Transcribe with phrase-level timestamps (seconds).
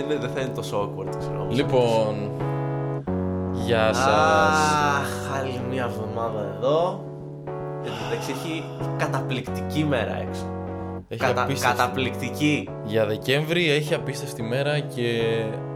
[0.00, 1.40] δεν, είναι- δεν θα είναι τόσο awkward, ξέρω.
[1.42, 1.56] όμως.
[1.56, 2.30] Λοιπόν,
[3.52, 4.06] γεια σας.
[4.06, 7.04] Αχ, άλλη μια εβδομάδα εδώ.
[7.84, 8.64] Εν τω μεταξύ έχει
[8.98, 10.44] καταπληκτική μέρα έξω.
[11.08, 11.42] Έχει Κατα...
[11.42, 11.76] απίστευτη.
[11.76, 12.68] Καταπληκτική.
[12.84, 15.22] Για Δεκέμβρη έχει απίστευτη μέρα και...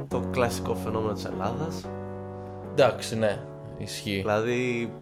[0.09, 1.85] Το κλασικό φαινόμενο της Ελλάδας.
[2.71, 3.39] Εντάξει, ναι,
[3.79, 4.17] ισχύει.
[4.21, 4.93] Δηλαδή,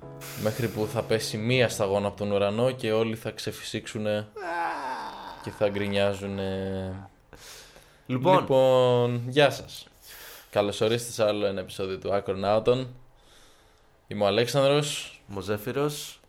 [0.43, 4.05] Μέχρι που θα πέσει μία σταγόνα από τον ουρανό και όλοι θα ξεφυσίξουν
[5.43, 6.39] και θα γκρινιάζουν.
[8.11, 9.87] Λοιπόν, Λοιπόν, γεια σας.
[10.51, 12.87] Καλώς ορίσατε σε άλλο ένα επεισόδιο του Acronauton.
[14.09, 16.21] Είμαι ο Αλέξανδρος Μοζέφυρος,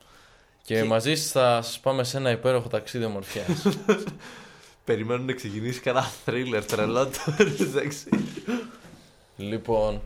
[0.63, 3.67] και, Και- μαζί σας θα σας πάμε σε ένα υπέροχο ταξίδι ομορφιάς.
[4.85, 8.09] περιμένουν να ξεκινήσει κανένα thriller τρελό τώρα, εντάξει.
[9.38, 10.02] λοιπόν,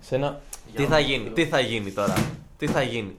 [0.00, 0.40] σε ένα...
[0.74, 3.18] Τι θα γίνει, τι θα γίνει τώρα, τι θα γίνει;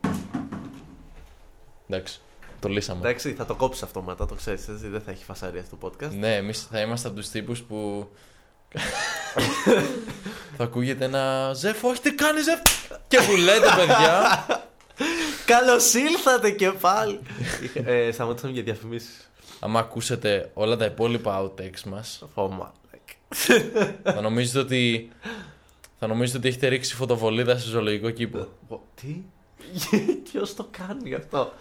[1.90, 2.22] Εντάξει,
[2.60, 3.00] το λύσαμε.
[3.00, 4.66] Εντάξει, θα το κόψεις αυτό μετά, το ξέρεις.
[4.68, 6.12] Δεν θα έχει φασαρία στο podcast.
[6.12, 8.08] Ναι, εμείς θα είμαστε από τους τύπους που...
[10.58, 12.60] θα ακούγεται ένα «Ζεφ, όχι τι κάνεις Ζεφ»
[13.08, 14.46] και που λέτε παιδιά
[15.46, 17.20] Καλώς ήλθατε και πάλι.
[17.74, 19.30] ε, σταματήσαμε για διαφημίσεις.
[19.60, 22.74] άμα ακούσετε όλα τα υπόλοιπα outtakes μας Φώμα.
[24.04, 25.12] θα νομίζετε ότι
[26.00, 28.48] θα νομίζετε ότι έχετε ρίξει φωτοβολίδα σε ζωολογικό κήπο.
[28.96, 29.16] Τι,
[30.32, 31.54] ποιος το κάνει αυτό;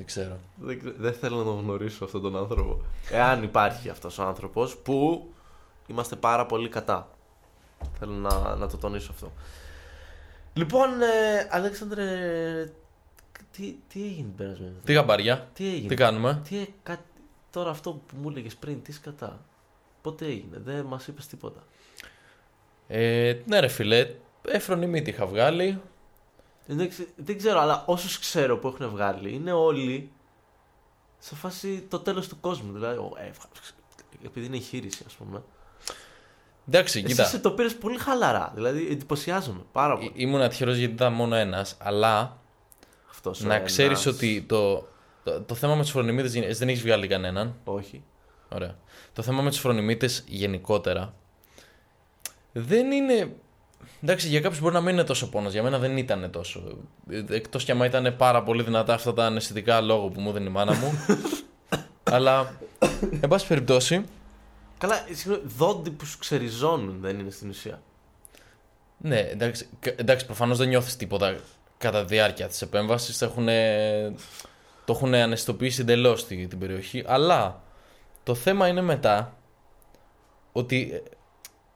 [0.00, 0.38] Δεν ξέρω.
[0.54, 2.80] Δεν, ξε- δεν θέλω να τον γνωρίσω αυτόν τον άνθρωπο.
[3.10, 5.28] Εάν υπάρχει αυτός ο άνθρωπος που
[5.86, 7.08] είμαστε πάρα πολύ κατά.
[7.98, 9.32] Θέλω να, να το τονίσω αυτό.
[10.54, 12.04] Λοιπόν, ε, Αλέξανδρε,
[13.50, 17.02] τι, τι έγινε την περασμένη Τι γαμπαριά, Τι έγινε; τι κάνουμε; Τι, ε, κάτι,
[17.50, 19.40] τώρα αυτό που μου έλεγες πριν, τι σκατά.
[20.02, 21.60] Πότε έγινε, δεν μας είπες τίποτα.
[22.88, 24.14] Ε, ναι ρε φίλε,
[24.48, 25.80] έφρονη μύτη είχα βγάλει.
[26.66, 30.10] Εντάξει, δεν ξέρω, αλλά όσους ξέρω που έχουν βγάλει είναι όλοι
[31.18, 32.72] σε φάση το τέλος του κόσμου.
[32.72, 33.48] Δηλαδή, ο, ε, βγα-
[34.24, 35.42] επειδή είναι εγχείρηση, ας πούμε.
[36.68, 38.52] Εντάξει, Εσύ κοίτα, σε το πήρες πολύ χαλαρά.
[38.54, 40.12] Δηλαδή, εντυπωσιάζομαι πάρα εί- πολύ.
[40.14, 42.38] ήμουν τυχερός γιατί ήταν μόνο ένας, αλλά
[43.10, 44.88] Αυτός ο να ένας- ξέρεις ότι το,
[45.24, 47.54] το, το θέμα με τους φρονιμίτες, εσύ δεν έχεις βγάλει κανέναν.
[47.64, 48.02] Όχι.
[48.48, 48.76] Ωραία.
[49.12, 51.14] Το θέμα με τους φρονιμίτες γενικότερα
[52.52, 53.34] δεν είναι...
[54.02, 55.52] Εντάξει, για κάποιους μπορεί να μην είναι τόσο πόνος.
[55.52, 56.62] Για μένα δεν ήταν τόσο.
[57.30, 60.52] Εκτός κι άμα ήταν πάρα πολύ δυνατά αυτά τα αναισθητικά λόγω που μου έδινε η
[60.52, 60.92] μάνα μου.
[62.12, 62.54] Αλλά,
[63.20, 64.04] εν πάση περιπτώσει,
[64.78, 67.82] Καλά, ε, συγγνώμη, δόντι που σου ξεριζώνουν δεν είναι στην ουσία.
[68.98, 71.36] ναι, εντάξει, κα- εντάξει προφανώς δεν νιώθεις τίποτα
[71.78, 73.18] κατά τη διάρκεια της επέμβασης.
[73.18, 73.46] Το έχουν,
[74.84, 77.04] το έχουν αναισθητοποιήσει εντελώς την περιοχή.
[77.06, 77.62] Αλλά
[78.22, 79.36] το θέμα είναι μετά
[80.52, 81.00] ότι ε,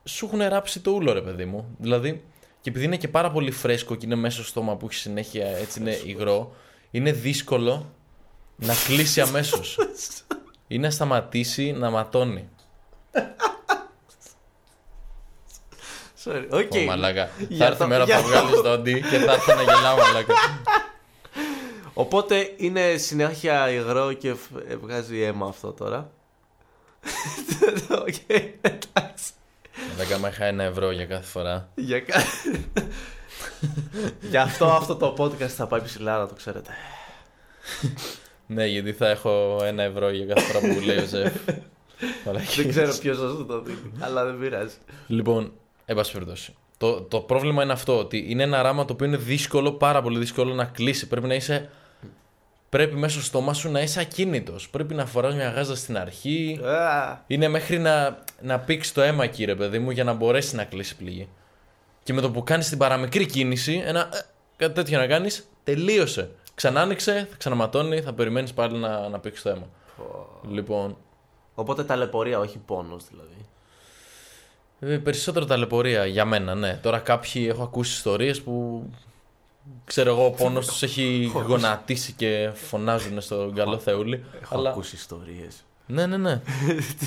[0.04, 1.74] σου έχουν ράψει το ούλο, ρε παιδί μου.
[1.78, 2.24] Δηλαδή,
[2.60, 5.46] και επειδή είναι και πάρα πολύ φρέσκο και είναι μέσα στο στόμα που έχει συνέχεια
[5.46, 6.54] έτσι είναι υγρό,
[6.90, 7.92] είναι δύσκολο
[8.56, 9.78] να κλείσει αμέσως.
[10.68, 12.48] ή να σταματήσει να ματώνει.
[16.24, 16.46] Sorry.
[16.50, 16.72] Οκ.
[16.72, 17.26] Ω, μαλάκα.
[17.26, 19.62] θα Για έρθει το- η μέρα που για θα βγάλει δόντι και θα έρθει να
[19.62, 20.34] γελάω, μαλάκα.
[21.94, 26.10] Οπότε είναι συνέχεια υγρό και φ- ε, βγάζει αίμα αυτό τώρα.
[28.08, 28.14] Οκ,
[28.60, 29.32] εντάξει.
[29.90, 31.68] Μαλάκα, να είχα ένα ευρώ για κάθε φορά.
[31.74, 32.22] Για κα-
[34.20, 36.70] Γι' αυτό αυτό το podcast θα πάει ψηλά, να το ξέρετε.
[38.46, 41.32] Ναι, γιατί θα έχω ένα ευρώ για κάθε φορά που λέει ο Ζεφ.
[42.26, 42.56] Μαλάκες.
[42.56, 44.74] δεν ξέρω ποιος θα σου το δίνει, αλλά δεν πειράζει.
[45.06, 45.52] Λοιπόν,
[45.84, 46.54] εν πάση περιπτώσει.
[46.76, 50.18] Το, το πρόβλημα είναι αυτό, ότι είναι ένα ράμα το οποίο είναι δύσκολο, πάρα πολύ
[50.18, 51.06] δύσκολο να κλείσει.
[51.08, 51.70] Πρέπει να είσαι.
[52.68, 54.68] Πρέπει μέσα στο στόμα σου να είσαι ακίνητος.
[54.68, 56.60] Πρέπει να φοράς μια γάζα στην αρχή.
[56.64, 60.64] Α, Είναι μέχρι να, να πήξει το αίμα, κύριε παιδί μου, για να μπορέσει να
[60.64, 61.28] κλείσει πληγή.
[62.02, 64.08] Και με το που κάνεις την παραμικρή κίνηση, ένα.
[64.12, 64.20] ε,
[64.56, 66.30] κάτι τέτοιο να κάνεις, τελείωσε.
[66.54, 69.68] Ξανά άνοιξε, θα ξαναματώνει, θα περιμένεις πάλι να, να πήξει το αίμα.
[70.50, 70.96] Λοιπόν,
[71.54, 73.46] Οπότε ταλαιπωρία, όχι πόνος δηλαδή.
[74.80, 76.78] Ε, Περισσότερο ταλαιπωρία για μένα, ναι.
[76.82, 78.84] Τώρα κάποιοι έχω ακούσει ιστορίες που
[79.84, 84.24] ξέρω εγώ ο πόνος τους έχει γονατίσει και φωνάζουν στον καλό Θεούλη.
[84.42, 84.70] Έχω Αλλά...
[84.70, 85.64] ακούσει ιστορίες.
[85.86, 86.40] Ναι, ναι, ναι.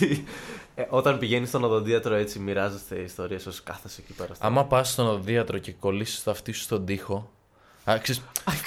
[0.75, 4.34] ε, όταν πηγαίνεις στον οδοντίατρο έτσι, μοιράζεστε ιστορίες όσο κάθεσαι εκεί πέρα.
[4.34, 7.31] στο- Άμα πας στον οδοντίατρο και κολλήσεις το αυτί σου στον τοίχο.
[7.90, 8.22] Α, ξέρεις,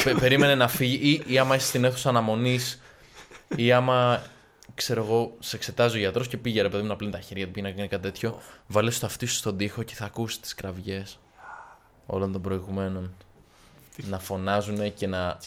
[0.04, 2.80] πε- περίμενε να φύγει ή, ή άμα είσαι στην αίθουσα αναμονής
[3.56, 4.22] ή άμα
[4.74, 7.46] ξέρω εγώ, σε εξετάζει ο γιατρός και πήγε ρε παιδί μου να πλύνει τα χέρια
[7.46, 8.40] του, πήγε να κάνει κάτι τέτοιο.
[8.66, 11.18] Βάλες το αυτί σου στον τοίχο και θα ακούσεις τις κραυγές
[12.06, 13.14] όλων των προηγουμένων.
[13.96, 15.38] να φωνάζουν και να.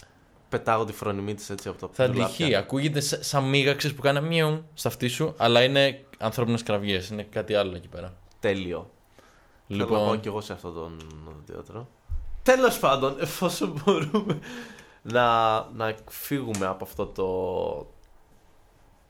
[0.58, 2.34] Πετάγω τη φρονιμή της έτσι από το Θα ντουλάπια.
[2.36, 2.54] τυχεί.
[2.54, 7.08] Ακούγεται σα- σαν μίγα ξέρεις, που κάνει μιου στα αυτή σου, αλλά είναι ανθρώπινες κραυγές.
[7.08, 8.14] Είναι κάτι άλλο εκεί πέρα.
[8.40, 8.90] Τέλειο.
[9.66, 9.86] Λοιπόν...
[9.86, 10.96] Θέλω να πάω Λοιπόν, κι εγώ σε αυτόν τον
[11.28, 11.88] οδοντίατρο.
[12.42, 14.38] Τέλος πάντων, εφόσον μπορούμε
[15.02, 17.26] να, να φύγουμε από αυτό το.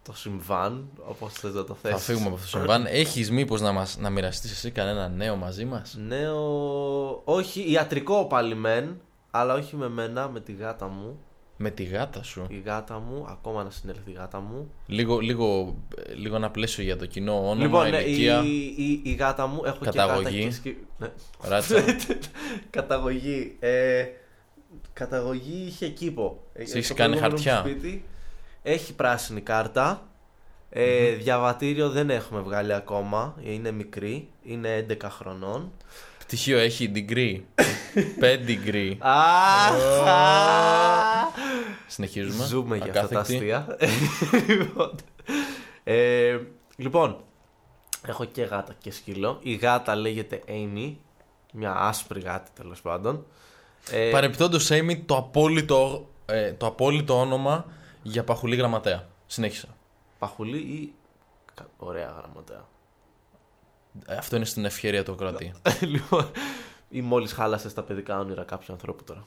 [0.03, 2.05] το συμβάν, όπως θες να το Θα θέσει.
[2.05, 2.87] φύγουμε από αυτό το συμβάν.
[2.87, 7.23] Έχεις μήπως να, μας, να μοιραστείς εσύ κανένα νέο μαζί μας; Νέο.
[7.25, 9.01] Όχι, ιατρικό πάλι μεν,
[9.31, 11.19] αλλά όχι με μένα, με τη γάτα μου.
[11.57, 12.47] Με τη γάτα σου.
[12.49, 14.71] Η γάτα μου, ακόμα να συνέλθει η γάτα μου.
[14.87, 15.77] Λίγο, λίγο,
[16.17, 19.61] λίγο ένα πλαίσιο για το κοινό όνομα, λοιπόν, ναι, ηλικία, η, η, η γάτα μου,
[19.65, 20.25] έχω Καταγωγή.
[20.25, 20.77] και γάτα και σκι...
[20.99, 21.09] ναι.
[21.41, 21.85] ράτσα.
[22.71, 23.57] καταγωγή.
[23.61, 24.05] Ε,
[24.93, 26.43] καταγωγή είχε κήπο.
[26.53, 27.71] Ε, Σε έχεις στο κάνει προηγούμενο μου χαρτιά.
[27.71, 28.05] Σπίτι,
[28.63, 30.07] έχει πράσινη κάρτα.
[30.71, 33.35] Ε, Διαβατήριο δεν έχουμε βγάλει ακόμα.
[33.43, 34.29] Είναι μικρή.
[34.43, 35.73] Είναι 11 χρονών.
[36.27, 37.41] Πτυχίο έχει degree.
[38.23, 38.95] Pedigree.
[38.99, 39.75] Αχ!
[41.87, 42.45] Συνεχίζουμε.
[42.45, 43.53] Ζούμε για αυτά τα Ακάθεκτη.
[43.53, 43.77] αστεία.
[44.49, 44.95] λοιπόν,
[45.85, 46.39] ε,
[46.77, 47.17] λοιπόν,
[48.07, 49.39] έχω και γάτα και σκύλο.
[49.43, 50.95] Η γάτα λέγεται Amy.
[51.53, 53.27] Μια άσπρη γάτη τέλος πάντων.
[53.91, 57.65] Ε, Παρεπιπτόντως, Amy, το απόλυτο, ε, το απόλυτο όνομα
[58.03, 59.07] για παχουλή γραμματέα.
[59.27, 59.69] Συνέχισα.
[60.19, 60.93] Παχουλή ή.
[61.55, 62.65] κα- Ωραία γραμματέα.
[64.07, 65.53] Ε, Αυτό είναι στην ευκαιρία του κρατή.
[65.81, 66.31] λοιπόν,
[66.89, 69.27] ή μόλις χάλασες τα παιδικά όνειρα κάποιου ανθρώπου τώρα.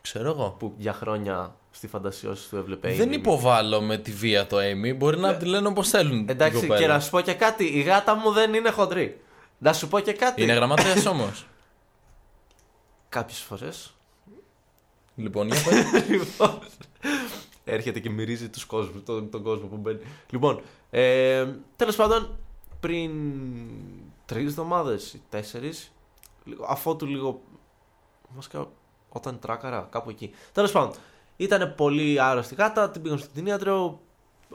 [0.00, 0.56] Ξέρω εγώ.
[0.58, 2.92] Που για χρόνια στη φαντασιώση του έβλεπε.
[2.92, 3.12] Δεν Amy.
[3.12, 4.96] υποβάλλω με τη βία το Amy.
[4.96, 6.18] Μπορεί να τη λένε όπως θέλουν.
[6.18, 6.78] την Ε, Εντάξει, κοπέλα.
[6.80, 7.64] και να σου πω και κάτι.
[7.64, 9.20] Η γάτα μου δεν είναι χοντρή.
[9.58, 10.42] Να σου πω και κάτι.
[10.42, 11.46] Είναι γραμματέας όμως.
[13.08, 13.94] Κάποιες φορές.
[15.16, 16.08] λοιπόν, για πες.
[16.08, 16.58] λοιπόν,
[17.64, 19.98] έρχεται και μυρίζει τους κόσμους, τον, τον κόσμο που μπαίνει.
[20.30, 21.46] Λοιπόν, ε,
[21.76, 22.38] τέλος πάντων,
[22.82, 23.12] πριν
[24.24, 25.92] τρεις εβδομάδες ή τέσσερις,
[26.44, 27.40] λίγο, αφότου λίγο,
[28.34, 28.68] βασικά
[29.08, 30.30] όταν τράκαρα, κάπου εκεί.
[30.52, 30.94] Τέλος πάντων,
[31.36, 34.00] ήταν πολύ άρρωστη γάτα, την πήγαμε στην κτηνίατρο,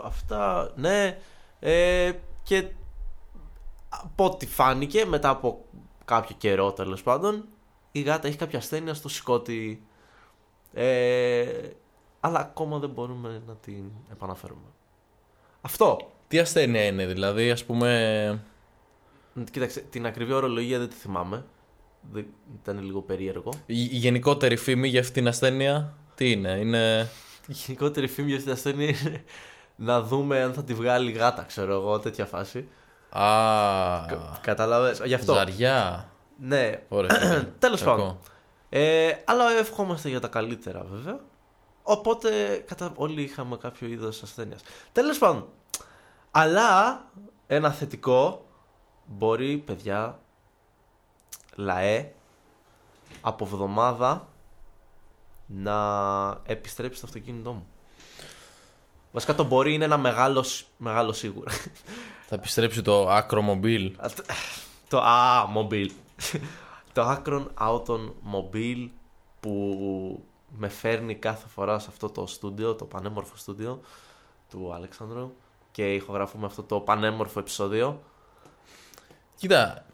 [0.01, 1.17] αυτά, ναι,
[1.59, 2.11] ε,
[2.43, 2.71] και
[3.89, 5.65] από ό,τι φάνηκε, μετά από
[6.05, 7.45] κάποιο καιρό τέλος πάντων,
[7.91, 9.87] η γάτα έχει κάποια ασθένεια στο σηκώτη
[10.73, 11.69] ε,
[12.19, 14.67] αλλά ακόμα δεν μπορούμε να την επαναφέρουμε.
[15.61, 16.11] Αυτό.
[16.27, 18.41] Τι ασθένεια είναι, δηλαδή, ας πούμε.
[19.51, 21.45] Κοίταξε, την ακριβή ορολογία δεν τη θυμάμαι.
[22.11, 22.25] Δεν,
[22.61, 23.53] ήταν λίγο περίεργο.
[23.65, 27.09] Η, η γενικότερη φήμη για αυτήν την ασθένεια, τι είναι, είναι.
[27.47, 29.23] Η γενικότερη φήμη για αυτή την ασθένεια είναι
[29.75, 32.67] να δούμε αν θα τη βγάλει γάτα, ξέρω εγώ, τέτοια φάση.
[33.09, 33.25] Α.
[34.41, 35.33] Καταλαβες, γι' αυτό.
[35.33, 36.09] Ζαριά.
[36.39, 37.53] Ναι, Ωραία.
[37.59, 37.95] τέλος Κακό.
[37.95, 38.19] πάντων.
[38.69, 41.19] Ε, αλλά ευχόμαστε για τα καλύτερα βέβαια.
[41.83, 42.29] Οπότε
[42.67, 44.61] κατά, όλοι είχαμε κάποιο είδος ασθένειας.
[44.91, 45.47] Τέλος πάντων.
[46.39, 47.05] Αλλά
[47.47, 48.45] ένα θετικό
[49.05, 50.19] μπορεί παιδιά
[51.55, 52.11] λαέ
[53.21, 54.27] από εβδομάδα
[55.45, 55.75] να
[56.43, 57.67] επιστρέψει στο αυτοκίνητό μου.
[59.11, 61.51] Βασικά το μπορεί είναι ένα μεγάλος, σ- μεγάλο σίγουρα.
[62.27, 63.91] Θα επιστρέψει το Acromobil.
[63.97, 64.23] Α, το-
[64.89, 65.89] Το α, mobile.
[66.93, 68.89] το Acron Auton Mobile
[69.39, 70.23] που
[70.57, 73.81] με φέρνει κάθε φορά σε αυτό το στούντιο, το πανέμορφο στούντιο
[74.49, 75.31] του Αλέξανδρου
[75.77, 78.01] και ηχογραφούμε αυτό το πανέμορφο επεισόδιο.
[79.35, 79.85] Κοίτα,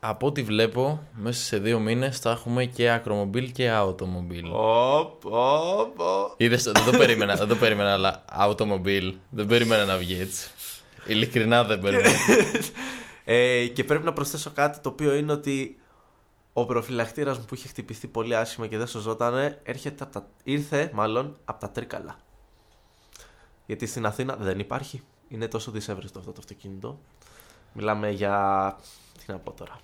[0.00, 4.44] από ό,τι βλέπω, μέσα σε δύο μήνες θα έχουμε και Acromobil και Automobil.
[4.52, 6.34] Οπ, οπ, οπ.
[6.36, 9.12] Είδες, δεν το περίμενα, δεν το περίμενα, αλλά Automobil.
[9.30, 10.50] Δεν περίμενα να βγει έτσι.
[11.06, 12.18] Ειλικρινά δεν περίμενα.
[13.26, 15.80] Ε, και πρέπει να προσθέσω κάτι το οποίο είναι ότι
[16.52, 20.90] ο προφυλακτήρας μου που είχε χτυπηθεί πολύ άσχημα και δεν σωζότανε έρχεται απ τα, ήρθε
[20.92, 22.16] μάλλον από τα τρίκαλα.
[23.66, 25.02] Γιατί στην Αθήνα δεν υπάρχει.
[25.34, 26.98] Είναι τόσο δυσέβρεστο αυτό το αυτοκίνητο.
[27.72, 28.76] Μιλάμε για.
[29.18, 29.80] Τι να πω τώρα.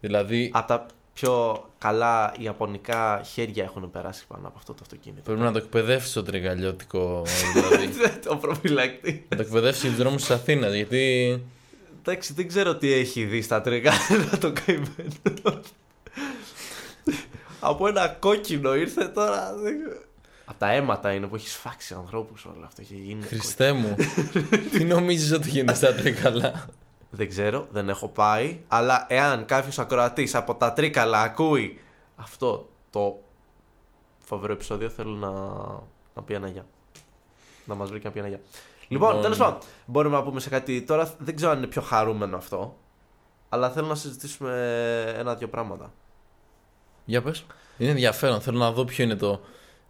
[0.00, 5.22] δηλαδή, Από τα πιο καλά ιαπωνικά χέρια έχουν περάσει πάνω από αυτό το αυτοκίνητο.
[5.22, 7.22] πρέπει να το εκπαιδεύσεις το τριγαλιώτικο.
[7.54, 7.88] Δηλαδή.
[8.26, 9.26] το προφυλακτή.
[9.28, 11.42] να το εκπαιδεύσεις στους δρόμους της Αθήνας, γιατί
[11.98, 13.98] Εντάξει, δεν ξέρω τι έχει δει στα τρίκαλα
[14.40, 15.62] το καημένο.
[17.60, 19.54] Από ένα κόκκινο ήρθε τώρα.
[20.48, 22.80] Από τα αίματα είναι που έχεις σφάξει ανθρώπους όλο αυτό.
[22.80, 23.22] Έχει γίνει.
[23.22, 23.96] Χριστέ μου,
[24.72, 26.66] τι νομίζεις ότι γίνεται στα τρίκαλα.
[27.10, 28.60] Δεν ξέρω, δεν έχω πάει.
[28.68, 31.80] Αλλά εάν κάποιος ακροατής από τα τρίκαλα ακούει
[32.16, 33.18] αυτό το
[34.18, 35.30] φοβερό επεισόδιο, θέλω να,
[36.14, 36.66] να πει ένα γεια.
[37.64, 38.40] Να μας βρει και να πει ένα γεια.
[38.88, 39.22] Λοιπόν, Λοιπόν.
[39.22, 41.14] τέλος πάντων, μπορούμε να πούμε σε κάτι τώρα.
[41.18, 42.76] Δεν ξέρω αν είναι πιο χαρούμενο αυτό.
[43.48, 45.92] Αλλά θέλω να συζητήσουμε ένα-δύο πράγματα.
[47.04, 47.44] Για πες.
[47.78, 48.40] Είναι ενδιαφέρον.
[48.40, 49.40] Θέλω να δω ποιο είναι το,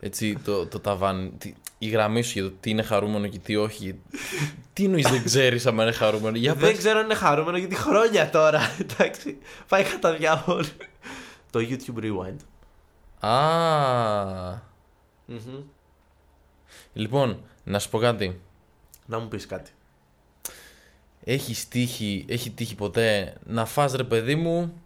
[0.00, 3.56] έτσι, το, το ταβάνι, τι- η γραμμή σου για το τι είναι χαρούμενο και τι
[3.56, 4.00] όχι.
[4.72, 6.36] τι εννοείς δεν ξέρεις αν είναι χαρούμενο.
[6.36, 6.78] Για δεν πες.
[6.78, 8.60] ξέρω αν είναι χαρούμενο γιατί χρόνια τώρα.
[8.82, 9.38] Εντάξει,
[9.68, 10.64] πάει κατά διάβολο.
[11.50, 12.36] το YouTube Rewind.
[13.28, 14.52] Α,
[15.26, 15.62] Μμμ.
[16.92, 18.40] λοιπόν, να σου πω κάτι.
[19.06, 19.70] Να μου πεις κάτι.
[21.24, 24.82] Έχεις τύχει, έχει τύχει ποτέ να φας ρε παιδί μου.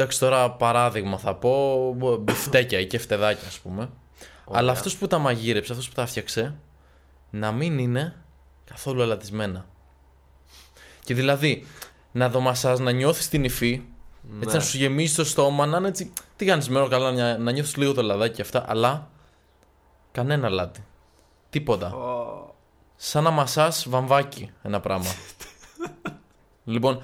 [0.00, 3.90] Εντάξει τώρα παράδειγμα θα πω μπιφτέκια ή και φτεδάκια ας πούμε.
[4.44, 4.60] Ωραία.
[4.60, 6.54] Αλλά αυτός που τα μαγείρεψε, αυτός που τα φτιάξε,
[7.30, 8.14] να μην είναι
[8.64, 9.66] καθόλου αλατισμένα.
[11.04, 11.66] Και δηλαδή,
[12.12, 13.82] να δω μασάζ, να νιώθεις την υφή,
[14.22, 14.42] Ναι.
[14.42, 16.12] έτσι να σου γεμίσεις το στόμα, να είναι έτσι.
[16.36, 19.10] Τι κάνεις μέρο καλά, να, να νιώθεις λίγο το λαδάκι και αυτά, αλλά
[20.12, 20.84] κανένα αλάτι.
[21.50, 21.92] Τίποτα.
[21.94, 22.54] Ω,
[22.96, 25.10] Σαν να μασάς βαμβάκι ένα πράγμα.
[26.64, 27.02] λοιπόν,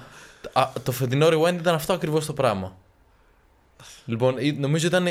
[0.53, 2.77] α, το φετινό rewind ήταν αυτό ακριβώς το πράγμα.
[4.05, 5.07] Λοιπόν, ή- νομίζω ήταν.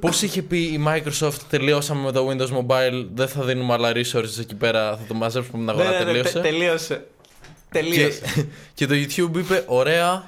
[0.00, 4.38] Πώς είχε πει η Microsoft, τελειώσαμε με το Windows Mobile, δεν θα δίνουμε άλλα resources
[4.40, 6.32] εκεί πέρα, θα το μαζέψουμε με την αγορά, ναι, ναι, ναι, τελείωσε.
[6.32, 7.06] τε- τελείωσε.
[7.70, 8.48] και, Τελείωσε.
[8.74, 10.24] και το YouTube είπε, ωραία,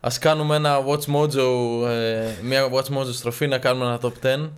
[0.00, 4.50] ας κάνουμε ένα Watch Mojo, ε, μια Watch Mojo στροφή, να κάνουμε ένα top 10,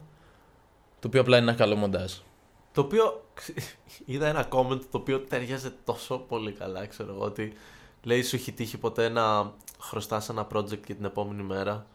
[1.00, 2.12] το οποίο απλά είναι ένα καλό μοντάζ.
[2.72, 3.24] Το οποίο
[4.04, 7.52] είδα ένα comment το οποίο ταιριάζει τόσο πολύ καλά, ξέρω εγώ, ότι
[8.02, 9.52] λέει σου έχει τύχει ποτέ να
[9.88, 11.86] χρωστάς ένα project για την επόμενη μέρα.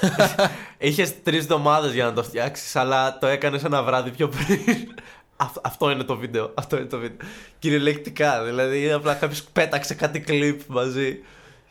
[0.78, 4.58] Είχες τρεις εβδομάδες για να το φτιάξεις, αλλά το έκανες ένα βράδυ πιο πριν.
[5.36, 6.50] Αυτό, αυτό είναι το βίντεο.
[6.54, 7.28] Αυτό είναι το βίντεο.
[7.58, 8.44] Κυριολεκτικά.
[8.44, 11.18] Δηλαδή, απλά κάποιος πέταξε κάτι κλιπ μαζί.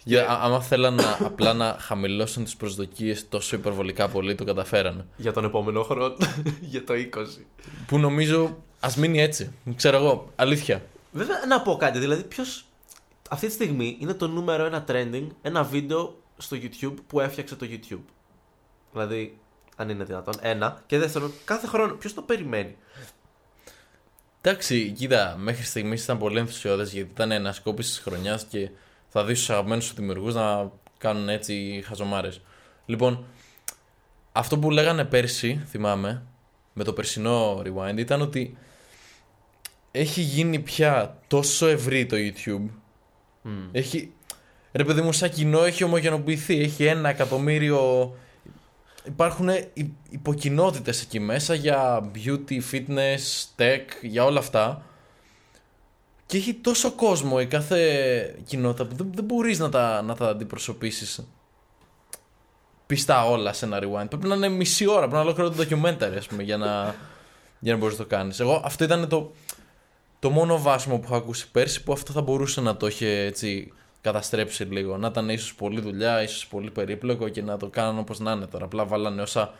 [0.04, 5.06] Για, α- άμα θέλαν να, απλά να χαμηλώσουν τις προσδοκίες τόσο υπερβολικά πολύ, το καταφέρανε.
[5.16, 6.16] Για τον επόμενο χρόνο.
[6.72, 6.98] για το 20.
[7.88, 9.52] Που νομίζω ας μείνει έτσι.
[9.76, 10.82] Ξέρω εγώ, αλήθεια.
[11.12, 12.00] Βέβαια, να πω κάτι.
[12.00, 12.66] Δηλαδή, ποιος.
[13.30, 17.68] Αυτή τη στιγμή είναι το νούμερο ένα trending ένα βίντεο στο YouTube που έφτιαξε το
[17.70, 18.04] YouTube.
[18.92, 19.38] Δηλαδή,
[19.76, 20.34] αν είναι δυνατόν.
[20.42, 20.84] Ένα.
[20.86, 21.94] Και δεύτερον, κάθε χρόνο.
[21.94, 22.76] Ποιος το περιμένει;
[24.42, 28.70] Εντάξει, κοίτα, μέχρι στιγμής ήταν πολύ ενθουσιώδες γιατί ήταν ανασκόπηση της χρονιάς και
[29.08, 32.42] θα δεις τους αγαπημένους σου δημιουργούς να κάνουν έτσι χαζομάρες.
[32.86, 33.26] Λοιπόν,
[34.32, 36.24] αυτό που λέγανε πέρσι, θυμάμαι,
[36.74, 38.58] με το περσινό Rewind ήταν ότι
[39.92, 42.70] έχει γίνει πια τόσο ευρύ το YouTube
[43.48, 43.70] Μμ.
[43.72, 44.12] Έχει.
[44.72, 46.62] Ρε παιδί μου, σαν κοινό έχει ομογενοποιηθεί.
[46.62, 48.16] Έχει ένα εκατομμύριο.
[49.04, 49.50] Υπάρχουν
[50.10, 54.86] υποκοινότητες εκεί μέσα για beauty, fitness, tech, για όλα αυτά.
[56.26, 60.28] Και έχει τόσο κόσμο η κάθε κοινότητα που δεν, δεν μπορείς να τα, να τα
[60.30, 61.28] αντιπροσωπήσεις
[62.88, 64.10] πιστά όλα σε ένα rewind.
[64.10, 66.96] Πρέπει να είναι μισή ώρα, πρέπει να είναι ολόκληρο το documentary, ας πούμε, για να,
[67.60, 68.40] για να μπορείς να το κάνεις.
[68.40, 69.32] Εγώ αυτό ήταν το,
[70.26, 73.74] το μόνο βάσιμο που έχω ακούσει πέρσι που αυτό θα μπορούσε να το είχε έτσι
[74.02, 74.98] καταστρέψει λίγο.
[74.98, 78.46] Να ήταν ίσως πολλή δουλειά, ίσως πολύ περίπλοκο και να το κάνανε όπως να είναι
[78.46, 78.66] τώρα.
[78.66, 79.54] Απλά βάλανε όσα.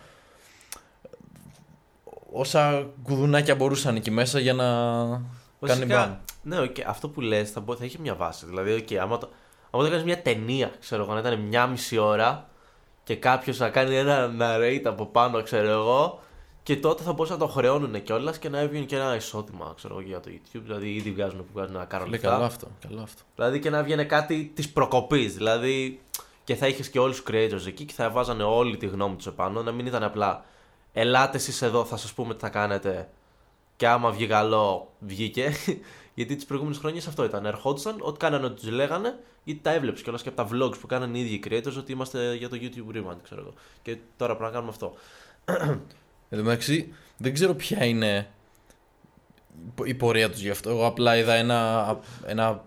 [2.32, 5.30] όσα κουδουνάκια μπορούσαν εκεί μέσα για να κάνει
[5.60, 6.16] Βασικά, μπαμ.
[6.44, 8.46] Ναι, οκ, αυτό που λες θα, μπο- θα είχε μια βάση.
[8.46, 9.30] Δηλαδή, οκ, άμα το,
[9.72, 12.50] άμα το κάνεις μια ταινία, ξέρω εγώ, να ήταν μια μισή ώρα
[13.04, 16.20] και κάποιος να κάνει ένα narrate από πάνω, ξέρω εγώ,
[16.66, 19.94] και τότε θα μπορούσαν να το χρεώνουν κιόλας και να έβγαινε και ένα εισόδημα, ξέρω
[19.94, 20.62] εγώ, για το YouTube.
[20.64, 22.68] Δηλαδή, ήδη βγάζουν που βγάζουν ένα κάρο Λέει καλό αυτό.
[22.88, 23.22] Καλό αυτό.
[23.36, 25.34] Δηλαδή και να βγαίνει κάτι της προκοπής.
[25.34, 26.00] Δηλαδή
[26.44, 29.28] και θα είχες και όλους τους creators εκεί και θα βάζανε όλη τη γνώμη τους
[29.28, 29.64] επάνω.
[29.64, 30.46] Να μην ήταν απλά
[30.94, 33.10] ελάτε εσείς εδώ, θα σας πούμε τι θα κάνετε.
[33.76, 35.52] Και άμα βγει καλό, βγήκε.
[36.16, 37.46] γιατί τις προηγούμενες χρονιές αυτό ήταν.
[37.46, 40.88] Ερχόντουσαν, ό,τι κάνανε ό,τι τους λέγανε, γιατί τα έβλεψε κιόλας και από τα vlogs που
[40.88, 43.54] κάνανε οι ίδιοι οι creators ότι είμαστε για το YouTube Rewind, ξέρω εγώ.
[43.82, 44.94] Και τώρα πρέπει να κάνουμε αυτό.
[46.36, 48.28] Εν τω μεταξύ, δεν ξέρω ποια είναι
[49.84, 50.70] η πορεία τους γι' αυτό.
[50.70, 52.64] Εγώ απλά είδα ένα, ένα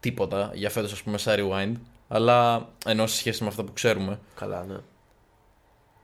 [0.00, 1.80] τίποτα για φέτος, ας πούμε, σαν rewind.
[2.08, 4.18] Αλλά ενώ σε σχέση με αυτά που ξέρουμε.
[4.34, 4.76] Καλά, ναι.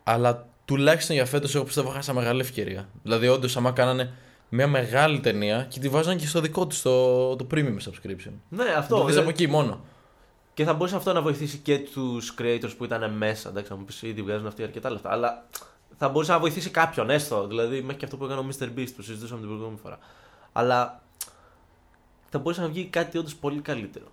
[0.04, 2.88] Αλλά τουλάχιστον για φέτος εγώ πιστεύω χάσα μεγάλη ευκαιρία.
[3.02, 4.12] Δηλαδή, όντως, άμα κάνανε
[4.49, 8.32] μια μεγάλη ταινία και τη βάζανε και στο δικό τους το, το premium subscription.
[8.49, 8.96] Ναι, Αυτό, αυτό.
[8.96, 9.85] το δεις δηλαδή- από εκεί μόνο.
[10.54, 13.49] Και θα μπορούσε αυτό να βοηθήσει και τους creators που ήταν μέσα.
[13.49, 15.11] Εντάξει, θα μου πεις ήδη βγάζουν αυτοί αρκετά λεφτά.
[15.11, 15.46] Αλλά
[15.98, 17.46] θα μπορούσε να βοηθήσει κάποιον έστω.
[17.46, 18.64] Δηλαδή, μέχρι και αυτό που έκανε ο Mr.
[18.64, 19.98] Beast που συζητούσαμε την προηγούμενη φορά.
[20.52, 21.02] Αλλά
[22.28, 24.06] θα μπορούσε να βγει κάτι όντως πολύ καλύτερο.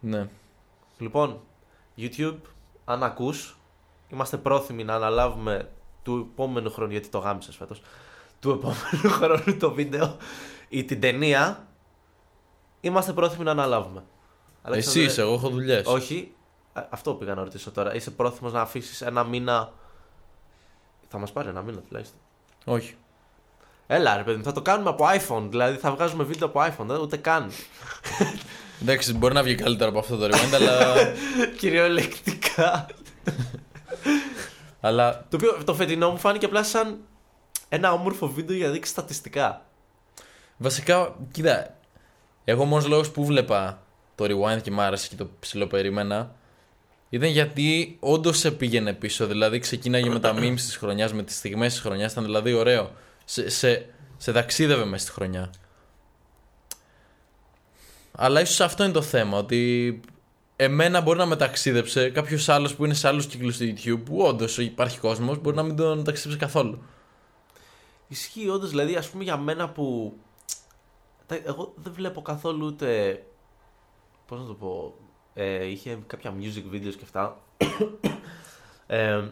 [0.00, 0.28] Ναι.
[0.98, 1.40] Λοιπόν,
[1.96, 2.36] YouTube,
[2.84, 3.56] αν ακούς,
[4.08, 5.70] είμαστε πρόθυμοι να αναλάβουμε
[6.02, 7.82] του επόμενου χρόνου, γιατί το γάμισες φέτος,
[8.40, 10.16] του επόμενου χρόνου το βίντεο
[10.68, 11.66] ή την ταινία,
[12.80, 14.04] είμαστε πρόθυμοι να αναλάβουμε.
[14.70, 15.86] Εσύ είσαι, εγώ έχω δουλειές.
[15.86, 16.34] Όχι,
[16.72, 17.94] α- αυτό πήγα να ρωτήσω τώρα.
[17.94, 19.72] Είσαι πρόθυμος να αφήσεις ένα μήνα...
[21.14, 22.18] Θα μας πάρει ένα μήνα τουλάχιστον.
[22.64, 22.94] Όχι.
[23.86, 25.46] Έλα ρε παιδί, μου, θα το κάνουμε από iPhone.
[25.50, 27.50] Δηλαδή θα βγάζουμε βίντεο από iPhone, δεν, ούτε καν.
[28.82, 30.94] Εντάξει, μπορεί να βγει καλύτερα από αυτό το rewind, αλλά.
[31.58, 32.86] Κυριολεκτικά.
[34.80, 36.98] αλλά Το οποίο το φετινό μου φάνηκε απλά σαν
[37.68, 39.66] ένα όμορφο βίντεο για να δείξει στατιστικά.
[40.56, 41.76] Βασικά, κοίτα,
[42.44, 43.82] εγώ μόνος λόγος που βλέπα
[44.14, 46.34] το rewind και μ' άρεσε και το ψιλοπερίμενα
[47.14, 49.26] ήταν γιατί όντως σε πήγαινε πίσω.
[49.26, 52.12] Δηλαδή, ξεκίναγε με τα memes της χρονιάς, με τις στιγμές της χρονιάς.
[52.12, 52.90] Ήταν δηλαδή ωραίο.
[53.24, 55.50] Σε, σε, σε ταξίδευε μέσα στη χρονιά.
[58.12, 59.38] Αλλά ίσως αυτό είναι το θέμα.
[59.38, 60.00] Ότι
[60.56, 64.18] εμένα μπορεί να με ταξίδεψε κάποιος άλλος που είναι σε άλλους κύκλους στο YouTube, που
[64.18, 66.82] όντως υπάρχει κόσμος, μπορεί να μην τον ταξίδεψε καθόλου.
[68.08, 70.16] Ισχύει όντως, δηλαδή, ας πούμε για μένα που.
[71.26, 73.22] τα- Εγώ δεν βλέπω καθόλου ούτε.
[74.26, 74.94] Πώς να το πω.
[75.34, 77.40] Ε, είχε κάποια music videos και αυτά.
[78.86, 79.28] ε,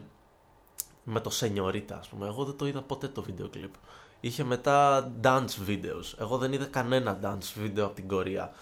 [1.03, 2.27] με το Señorita, ας πούμε.
[2.27, 3.73] Εγώ δεν το είδα ποτέ το βίντεο κλιπ.
[4.19, 6.13] Είχε μετά dance videos.
[6.19, 8.53] Εγώ δεν είδα κανένα dance video από την Κορέα.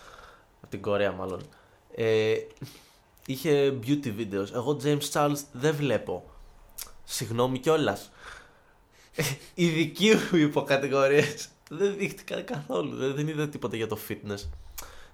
[0.61, 1.41] Από την Κορέα, μάλλον.
[1.95, 2.35] Ε,
[3.25, 4.53] είχε beauty videos.
[4.53, 6.29] Εγώ James Charles δεν βλέπω.
[7.03, 8.11] Συγγνώμη κιόλας.
[9.53, 12.95] Οι δικοί μου υποκατηγορίες δεν δείχτηκαν καθόλου.
[12.95, 14.49] Δεν, δεν είδα τίποτα για το fitness.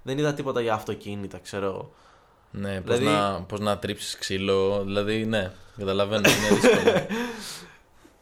[0.04, 1.94] Δεν είδα τίποτα για αυτοκίνητα, ξέρω εγώ.
[2.60, 4.84] Ναι, πώς, Δηλαδή- να, πώς να τρίψεις ξύλο.
[4.84, 6.94] Δηλαδή, ναι, καταλαβαίνω, είναι δύσκολο.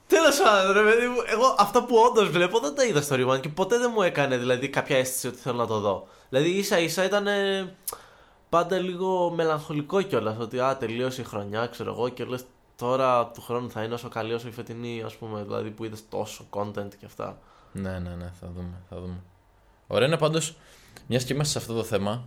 [0.07, 3.39] Τέλος πάντων, ρε παιδί μου, εγώ αυτά που όντως βλέπω δεν τα είδα στο Rewind
[3.41, 6.07] και ποτέ δεν μου έκανε δηλαδή κάποια αίσθηση ότι θέλω να το δω.
[6.29, 7.75] Δηλαδή ίσα ίσα ήταν ε,
[8.49, 10.35] πάντα λίγο μελαγχολικό κιόλας.
[10.39, 12.43] Ότι α, τελείωσε η χρονιά, ξέρω εγώ, και λες
[12.75, 15.43] τώρα του χρόνου θα είναι όσο καλή όσο η φετινή, ας πούμε.
[15.43, 17.37] Δηλαδή που είδες τόσο content και αυτά.
[17.71, 19.15] ναι, ναι, ναι, θα δούμε, θα δούμε.
[19.87, 20.55] Ωραία είναι πάντως,
[21.07, 22.23] μιας και μέσα σε αυτό το θέμα,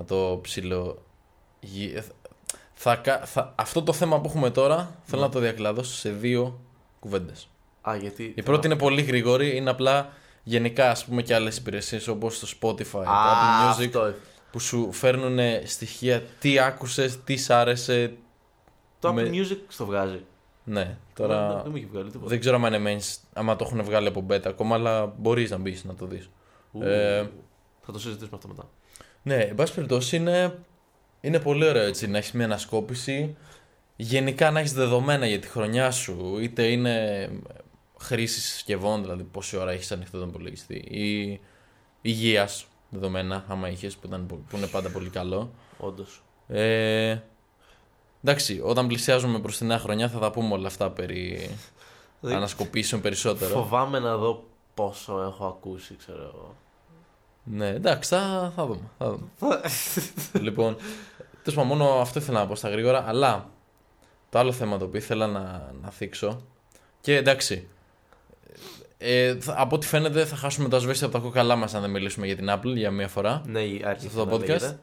[0.00, 1.02] θα το ψηλο...
[1.60, 1.98] γυ-
[2.72, 5.26] Θα, κα- θα, αυτό το θέμα που έχουμε τώρα, θέλω Ναι.
[5.26, 6.60] να το διακλαδώσω σε δύο
[7.00, 7.48] κουβέντες.
[7.88, 8.32] Α, γιατί.
[8.36, 10.08] Η πρώτη είναι πολύ γρήγορη, είναι απλά
[10.42, 14.14] γενικά ας πούμε και άλλες υπηρεσίες όπως το Spotify, το Α, Apple Music αυτό.
[14.52, 18.12] που σου φέρνουν στοιχεία τι άκουσες, τι σ' άρεσε.
[18.98, 20.24] Το Apple με- Music στο βγάζει.
[20.64, 22.28] Ναι, Δεν, τώρα δεν μου έχει βγάλει τίποτα.
[22.30, 25.56] δεν ξέρω αν είναι main, άμα το έχουν βγάλει από beta ακόμα, αλλά μπορείς να
[25.56, 26.30] μπεις να το δεις.
[26.72, 27.30] Ου, ε,
[27.82, 28.68] Θα το συζητήσουμε αυτό μετά.
[29.22, 30.58] Ναι, εν πάση περιπτώσει είναι,
[31.20, 33.36] είναι πολύ ωραίο έτσι να έχεις μια ανασκόπηση.
[33.96, 37.28] Γενικά να έχεις δεδομένα για τη χρονιά σου, είτε είναι
[37.98, 41.40] χρήσης συσκευών, δηλαδή πόση ώρα έχεις ανοιχτό τον υπολογιστή, ή
[42.00, 45.50] υγείας δεδομένα, άμα είχες, που, ήταν πο- που είναι πάντα πολύ καλό.
[45.78, 46.22] Όντως.
[46.48, 47.18] Ε,
[48.24, 51.50] εντάξει, όταν πλησιάζουμε προς τη νέα χρονιά θα τα πούμε όλα αυτά περί
[52.22, 53.50] ανασκοπήσεων περισσότερο.
[53.54, 56.54] Φοβάμαι να δω πόσο έχω ακούσει, ξέρω εγώ.
[57.44, 58.90] Ναι, εντάξει, θα, θα δούμε.
[58.98, 59.60] Θα δούμε.
[60.46, 60.76] λοιπόν,
[61.42, 63.04] τέλος πάντων, μόνο αυτό ήθελα να πω στα γρήγορα.
[63.06, 63.48] Αλλά
[64.30, 66.40] το άλλο θέμα το οποίο ήθελα να, να θίξω.
[67.00, 67.68] Και εντάξει.
[68.98, 71.90] Ε, θα- από ό,τι φαίνεται θα χάσουμε το ασβέστη από τα κόκαλά μας αν δεν
[71.90, 73.42] μιλήσουμε για την Apple για μία φορά.
[73.46, 74.46] ναι, η άρχισε αυτό το να podcast.
[74.48, 74.78] λέγεται.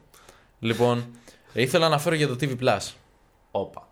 [0.60, 1.06] Λοιπόν,
[1.52, 2.90] ε, ήθελα να αναφέρω για το TV Plus.
[3.50, 3.88] Όπα.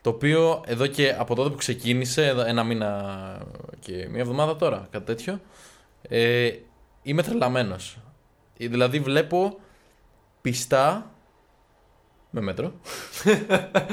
[0.00, 3.42] Το οποίο εδώ και από τότε που ξεκίνησε, εδώ ένα μήνα
[3.80, 5.40] και μία εβδομάδα τώρα, κάτι τέτοιο,
[6.08, 6.50] ε,
[7.02, 7.98] είμαι τρελαμένος.
[8.58, 9.60] Ε, Δηλαδή βλέπω
[10.40, 11.10] πιστά
[12.30, 12.72] με μέτρο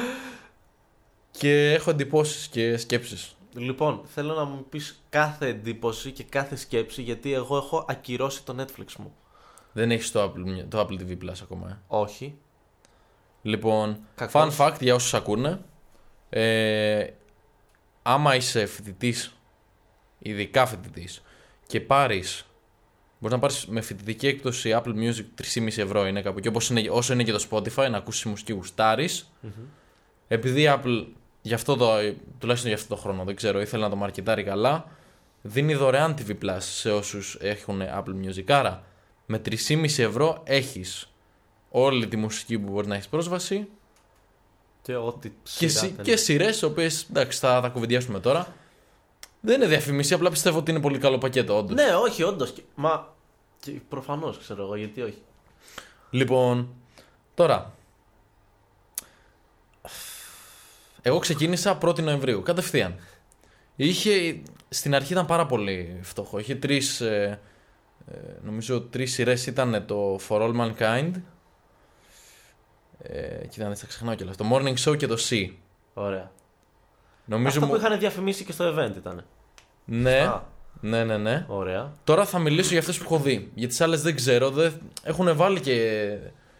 [1.39, 3.36] και έχω εντυπώσεις και σκέψεις.
[3.54, 8.56] Λοιπόν, θέλω να μου πεις κάθε εντύπωση και κάθε σκέψη γιατί εγώ έχω ακυρώσει το
[8.60, 9.13] Netflix μου.
[9.74, 11.69] Δεν έχεις το Apple, το Apple TV Plus ακόμα.
[11.69, 11.78] Ε.
[11.88, 12.38] Όχι.
[13.41, 14.34] Λοιπόν, Κακώς.
[14.34, 15.62] fun fact για όσους ακούνε.
[16.30, 17.08] Ε,
[18.02, 19.36] άμα είσαι φοιτητής,
[20.19, 21.22] ειδικά φοιτητής,
[21.67, 22.43] και πάρεις.
[23.19, 25.23] Μπορείς να πάρεις με φοιτητική έκπτωση Apple Music
[25.55, 28.53] 3,5 ευρώ είναι κάπου εκεί, όπως είναι, όσο είναι και το Spotify, να ακούσεις μουσική
[28.53, 29.32] γουστάρεις.
[30.27, 31.05] Επειδή η Apple,
[31.41, 31.88] γι αυτό το,
[32.39, 34.86] τουλάχιστον για αυτό το χρόνο, δεν ξέρω, ήθελε να το μαρκετάρει καλά,
[35.41, 38.43] δίνει δωρεάν TV Plus σε όσους έχουν Apple Music.
[38.47, 38.84] Άρα,
[39.25, 41.12] με 3,5 ευρώ έχεις
[41.69, 43.67] όλη τη μουσική που μπορεί να έχεις πρόσβαση
[44.82, 48.53] Και ό,τι και, σειρά σι- δεν και σειρές, οι οποίες εντάξει θα τα κουβεντιάσουμε τώρα.
[49.41, 51.75] Δεν είναι διαφήμιση, απλά πιστεύω ότι είναι πολύ καλό πακέτο, όντως.
[51.75, 52.54] Ναι, όχι, όντως.
[52.75, 53.13] Μα.
[53.60, 55.21] Και προφανώς ξέρω εγώ γιατί όχι.
[56.10, 56.69] Λοιπόν,
[57.34, 57.73] τώρα.
[61.02, 62.95] Εγώ ξεκίνησα 1η Νοεμβρίου, κατευθείαν.
[63.75, 66.39] Είχε, στην αρχή ήταν πάρα πολύ φτωχό.
[66.39, 67.02] Είχε τρεις.
[67.02, 67.39] Ε,
[68.12, 71.12] ε, νομίζω τρεις σειρές ήταν το For All Mankind.
[73.02, 74.38] Ε, κοίτα, δεν θα ξεχνάω κιόλας.
[74.38, 75.52] Το Morning Show και το C.
[75.93, 76.32] Ωραία.
[77.30, 77.72] Νομίζω Αυτό μου...
[77.72, 79.26] που είχαν διαφημίσει και στο event ήταν.
[79.86, 80.44] Ναι, Α,
[80.82, 81.46] ναι, ναι, ναι.
[81.48, 81.94] ωραία.
[82.04, 83.52] Τώρα θα μιλήσω για αυτές που έχω δει.
[83.56, 84.50] Για τις άλλες δεν ξέρω.
[84.50, 84.74] Δεν...
[85.04, 86.08] Έχουν βάλει και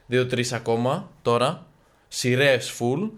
[0.06, 1.66] δύο-τρεις ακόμα τώρα.
[2.08, 3.10] Σειρές full.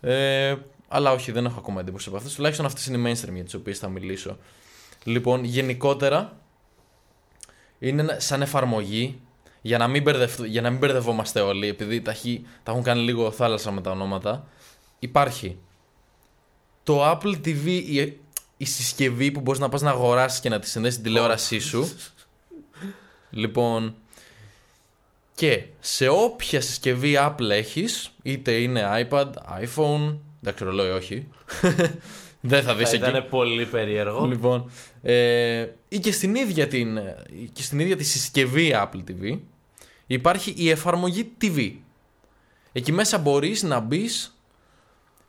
[0.00, 0.54] Ε,
[0.88, 2.34] αλλά όχι, δεν έχω ακόμα εντύπωση από αυτές.
[2.34, 4.38] Τουλάχιστον αυτές είναι οι mainstream για τις οποίες θα μιλήσω.
[5.04, 6.36] Λοιπόν, γενικότερα
[7.78, 9.20] είναι ένα- σαν εφαρμογή
[9.62, 13.00] για να μην, μπερδευ- για να μην μπερδευόμαστε όλοι, επειδή τα, έχει- τα έχουν κάνει
[13.00, 14.46] λίγο θάλασσα με τα ονόματα.
[14.98, 15.58] Υπάρχει
[16.82, 18.18] το Apple TV, η,
[18.56, 21.92] η συσκευή που μπορείς να πας να αγοράσεις και να τη συνδέσεις στην τηλεόρασή σου.
[23.30, 23.94] λοιπόν,
[25.34, 29.30] και σε όποια συσκευή Apple έχεις, είτε είναι iPad,
[29.62, 31.28] iPhone, εντάξει ρολόι όχι,
[32.40, 33.08] δεν θα δεις Θα εκεί.
[33.08, 34.26] ήταν πολύ περίεργο.
[34.26, 34.70] Λοιπόν,
[35.02, 36.98] ε, ή και στην, ίδια την,
[37.52, 39.38] και στην ίδια τη συσκευή Apple TV
[40.06, 41.72] υπάρχει η εφαρμογή TV.
[42.72, 44.38] Εκεί μέσα μπορείς να μπεις,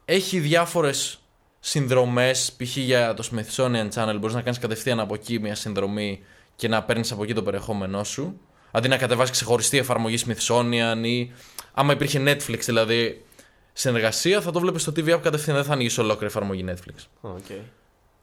[0.05, 1.20] έχει διάφορες
[1.63, 2.77] συνδρομές, π.χ.
[2.77, 6.19] για το Smithsonian Channel, μπορείς να κάνεις κατευθείαν από εκεί μια συνδρομή
[6.55, 8.39] και να παίρνεις από εκεί το περιεχόμενό σου.
[8.71, 11.31] Αντί να κατεβάσεις ξεχωριστή εφαρμογή Smithsonian ή
[11.73, 13.25] άμα υπήρχε Netflix δηλαδή
[13.73, 17.27] συνεργασία, θα το βλέπεις στο TV App κατευθείαν, δεν θα ανοίγεις ολόκληρη εφαρμογή Netflix.
[17.35, 17.61] Okay.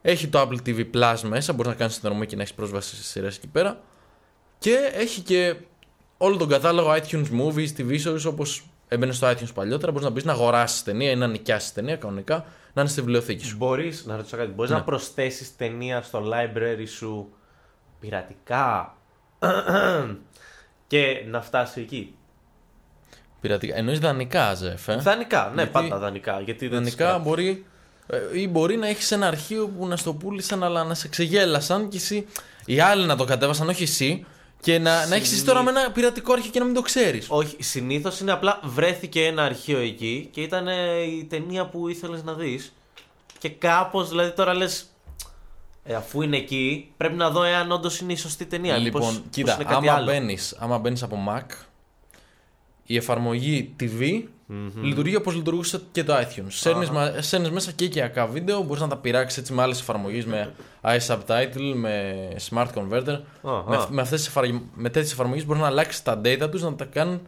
[0.02, 3.02] Έχει το Apple TV Plus μέσα, μπορείς να κάνεις συνδρομή και να έχεις πρόσβαση σε
[3.02, 3.80] σειρές εκεί πέρα.
[4.58, 5.56] Και έχει και
[6.16, 9.92] όλο τον κατάλογο iTunes Movies, TV shows όπως έμπαινε στο iTunes παλιότερα.
[9.92, 12.44] Μπορείς να μπεις να αγοράσεις ταινία ή να νοικιάσεις ταινία κανονικά,
[12.78, 13.56] να είναι στη βιβλιοθήκη σου.
[13.56, 14.76] Μπορείς να ρωτήσω κάτι, μπορείς Ναι.
[14.76, 17.32] να προσθέσεις ταινία στο library σου
[18.00, 18.96] πειρατικά
[20.86, 22.14] και να φτάσει εκεί;
[23.40, 23.76] Πειρατικά.
[23.76, 24.88] Εννοείς δανεικά, Ζεφ.
[24.88, 26.40] Ε; Δανεικά, ναι, Γιατί- πάντα δανεικά.
[26.40, 27.22] Γιατί δεν τις Δανεικά κρατάς.
[27.22, 27.64] μπορεί.
[28.06, 31.88] ε, ή μπορεί να έχεις ένα αρχείο που να στο πούλησαν, αλλά να σε ξεγέλασαν
[31.88, 32.26] και εσύ.
[32.66, 34.26] Οι άλλοι να το κατέβασαν, όχι εσύ.
[34.60, 37.26] Και να, να έχεις εσύ τώρα με ένα πειρατικό αρχείο και να μην το ξέρεις.
[37.30, 42.22] Όχι, συνήθως είναι απλά βρέθηκε ένα αρχείο εκεί και ήταν ε, η ταινία που ήθελες
[42.24, 42.72] να δεις.
[43.38, 44.86] Και κάπως, δηλαδή τώρα λες.
[45.84, 48.76] Ε, αφού είναι εκεί, πρέπει να δω εάν όντως είναι η σωστή ταινία.
[48.76, 50.06] Λοιπόν, Μήπως- κοίτα, μήπως είναι κάτι άμα άλλο.
[50.06, 51.46] μπαίνεις, άμα μπαίνεις από Mac,
[52.84, 54.22] η εφαρμογή TV
[54.82, 56.44] λειτουργεί όπως λειτουργούσε και το iTunes.
[56.48, 60.24] Σέρνεις, μα- σέρνεις μέσα και οικιακά βίντεο, μπορείς να τα πειράξεις έτσι με άλλες εφαρμογές,
[60.26, 62.14] με iSubtitle, με
[62.50, 63.20] Smart Converter.
[63.42, 63.78] Α, με, α.
[63.78, 66.74] αυ- με, αυτές τις εφαρ- με τέτοιες εφαρμογές μπορείς να αλλάξεις τα data τους, να,
[66.74, 67.20] τα κάνουν,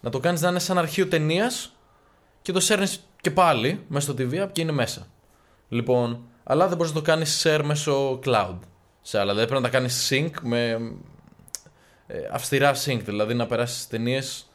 [0.00, 1.72] να το κάνεις να είναι σαν αρχείο ταινίας
[2.42, 5.06] και το σέρνεις και πάλι μέσα στο TV app και είναι μέσα.
[5.68, 8.58] Λοιπόν, αλλά δεν μπορείς να το κάνεις share μέσω cloud.
[9.02, 10.70] Σε άλλα, δηλαδή πρέπει να τα κάνεις sync με
[12.06, 14.50] ε, αυστηρά sync, δηλαδή να περάσεις ταινίες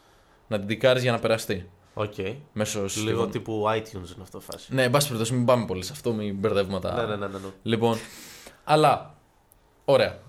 [0.47, 1.69] να την τικάρεις για να περαστεί.
[1.97, 2.13] Οκ.
[2.53, 3.31] Μέσω Λίγο συσκευών.
[3.31, 4.73] τύπου iTunes είναι αυτό φάση.
[4.73, 6.93] Ναι, εν πάση περιπτώσει, μην πάμε πολύ σε αυτό, μην μπερδεύουμε τα.
[6.93, 7.47] Ναι, ναι, ναι, ναι, ναι.
[7.63, 7.97] Λοιπόν,
[8.63, 9.15] αλλά,
[9.85, 10.19] ωραία.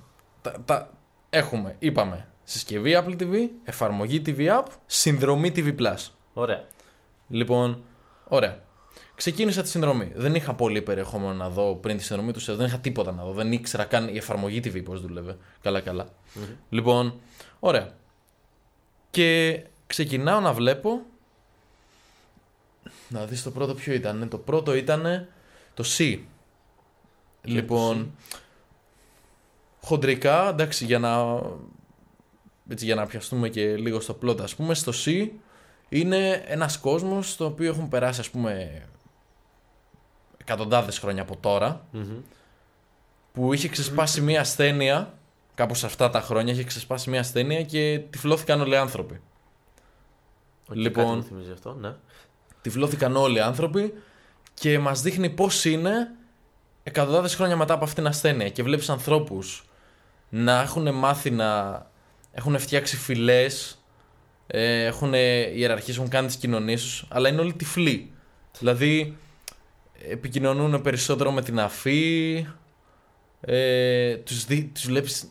[0.42, 0.90] Τα, τα
[1.30, 6.08] έχουμε, είπαμε, συσκευή Apple TV, εφαρμογή TV App, συνδρομή TV Plus.
[6.32, 6.64] Ωραία.
[7.28, 7.82] Λοιπόν,
[8.28, 8.64] ωραία.
[9.14, 10.12] Ξεκίνησα τη συνδρομή.
[10.14, 13.32] Δεν είχα πολύ περιεχόμενο να δω πριν τη συνδρομή τους, δεν είχα τίποτα να δω.
[13.32, 15.36] Δεν ήξερα καν η εφαρμογή TV πώς δούλευε.
[15.62, 16.08] Καλά-καλά.
[16.68, 17.20] Λοιπόν,
[17.58, 17.94] ωραία.
[19.10, 21.00] Και ξεκινάω να βλέπω.
[23.08, 24.28] Να δεις το πρώτο ποιο ήταν.
[24.28, 25.28] Το πρώτο ήταν
[25.74, 26.18] το C.
[27.42, 28.14] λοιπόν,
[29.82, 31.40] χοντρικά, εντάξει, για να,
[32.68, 35.28] έτσι, για να πιαστούμε και λίγο στο plot, ας πούμε, στο See
[35.88, 38.82] είναι ένας κόσμος στο οποίο έχουν περάσει, ας πούμε,
[40.36, 42.16] εκατοντάδες χρόνια από τώρα, Μμμ.
[43.32, 45.18] που είχε ξεσπάσει μια ασθένεια,
[45.54, 49.20] κάπως σε αυτά τα χρόνια είχε ξεσπάσει μια ασθένεια και τυφλώθηκαν όλοι οι άνθρωποι.
[50.68, 51.04] Οκ, Λοιπόν.
[51.04, 51.94] Κάτι μου θυμίζει αυτό, ναι.
[52.66, 53.94] Τυφλώθηκαν όλοι οι άνθρωποι
[54.54, 56.10] και μας δείχνει πώς είναι
[56.82, 59.64] εκατοντάδες χρόνια μετά από αυτήν την ασθένεια και βλέπεις ανθρώπους
[60.28, 61.82] να έχουν μάθει να
[62.32, 63.82] έχουν φτιάξει φυλές,
[64.46, 65.12] ε, έχουν
[65.54, 68.12] ιεραρχίες, έχουν κάνει τις κοινωνίες τους, αλλά είναι όλοι τυφλοί.
[68.58, 69.16] Δηλαδή
[70.08, 72.46] επικοινωνούν περισσότερο με την αφή,
[73.40, 75.30] ε, τους, δει, τους, βλέπεις,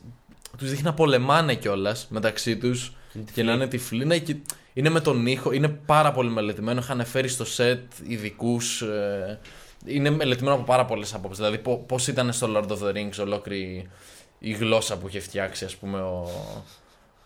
[0.57, 3.43] τους δείχνει να πολεμάνε κιόλας μεταξύ τους Είναι και τυφλοί.
[3.43, 4.05] να είναι τυφλοί.
[4.05, 4.35] Ναι, και
[4.77, 6.79] είναι με τον ήχο, είναι πάρα πολύ μελετημένο.
[6.79, 8.81] Είχαν φέρει στο σετ ειδικούς.
[8.81, 9.39] Ε,
[9.85, 11.37] είναι μελετημένο από πάρα πολλές απόψεις.
[11.45, 13.89] Δηλαδή, πώς ήταν στο Lord of the Rings ολόκληρη
[14.39, 16.29] η γλώσσα που είχε φτιάξει, ας πούμε, ο,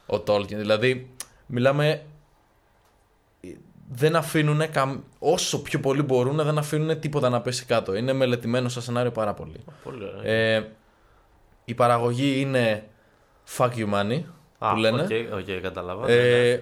[0.06, 0.46] ο Tolkien.
[0.56, 1.10] Δηλαδή,
[1.46, 2.04] μιλάμε.
[3.92, 5.00] Δεν αφήνουν καμ...
[5.20, 7.96] όσο πιο πολύ μπορούν δεν αφήνουν τίποτα να πέσει κάτω.
[7.96, 9.64] Είναι μελετημένο σαν σενάριο πάρα πολύ.
[9.84, 10.32] Πολύ ωραία.
[10.32, 10.72] Ε,
[11.66, 12.88] η παραγωγή είναι
[13.58, 14.22] fuck you money
[14.58, 15.02] Α, που λένε.
[15.02, 16.08] Οκ, οκ, κατάλαβα.
[16.08, 16.62] ναι, ναι.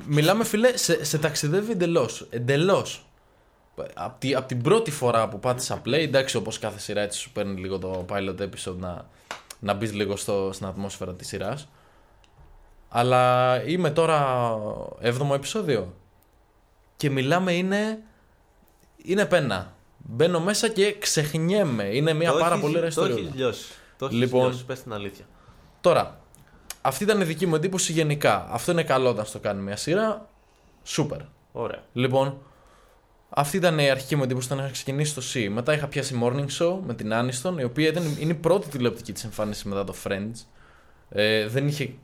[0.00, 2.26] Ε, μιλάμε, φίλε, σε, σε ταξιδεύει εντελώς.
[2.30, 3.06] Εντελώς.
[3.94, 7.30] Από τη, απ' την πρώτη φορά που πάτησα play, εντάξει, όπως κάθε σειρά έτσι σου
[7.32, 9.06] παίρνει λίγο το pilot episode να,
[9.60, 11.68] να μπεις λίγο στο, στην ατμόσφαιρα της σειράς.
[12.88, 14.48] Αλλά είμαι τώρα
[15.02, 15.94] 7ο επεισόδιο.
[16.96, 17.98] Και μιλάμε είναι.
[18.96, 19.72] Είναι πένα.
[19.98, 21.84] Μπαίνω μέσα και ξεχνιέμαι.
[21.84, 23.24] Είναι μια Το πάρα έχεις- πολύ ωραία Το ιστορία.
[23.24, 23.72] έχεις λιώσει.
[23.98, 24.42] Το έχεις Λοιπόν.
[24.48, 25.24] λιώσει, πες την αλήθεια.
[25.80, 26.20] Τώρα,
[26.86, 28.46] αυτή ήταν η δική μου εντύπωση γενικά.
[28.50, 30.28] Αυτό είναι καλό όταν στο κάνει μια σειρά.
[30.84, 31.18] Σούπερ.
[31.52, 31.82] Ωραία.
[31.92, 32.38] Λοιπόν,
[33.28, 35.48] αυτή ήταν η αρχική μου εντύπωση όταν είχα ξεκινήσει το C.
[35.50, 39.12] Μετά είχα πιάσει Morning Show με την Aniston, η οποία ήταν, είναι η πρώτη τηλεοπτική
[39.12, 40.44] της εμφάνιση μετά το Friends.
[41.08, 41.94] Ε, δεν είχε.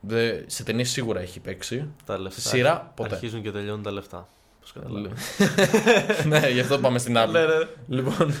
[0.00, 1.88] Δε, σε ταινίες σίγουρα έχει παίξει.
[2.06, 2.40] Τα λεφτά.
[2.40, 3.14] Στη σειρά, ποτέ.
[3.14, 4.28] Αρχίζουν και τελειώνουν τα λεφτά.
[4.60, 5.14] Πώς καταλαβαίνω.
[6.40, 7.32] ναι, γι' αυτό πάμε στην άλλη.
[7.32, 7.66] Ναι, ναι, ναι.
[7.86, 8.32] λοιπόν.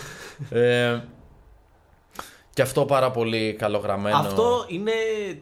[0.50, 1.00] Ε,
[2.52, 4.16] και αυτό πάρα πολύ καλογραμμένο.
[4.16, 4.92] Αυτό είναι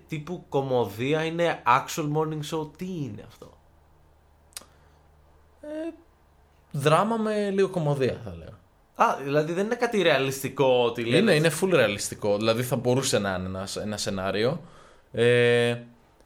[0.08, 2.70] τύπου κομμωδία, είναι actual morning show.
[2.76, 3.58] Τι είναι αυτό;
[6.70, 8.58] Δράμα με λίγο κομμωδία, θα λέω.
[8.94, 11.18] Α, δηλαδή δεν είναι κάτι ρεαλιστικό ότι λένε.
[11.18, 12.36] Είναι, είναι full ρεαλιστικό.
[12.36, 14.60] Δηλαδή θα μπορούσε να είναι ένα, ένα σενάριο.
[15.12, 15.76] Ε,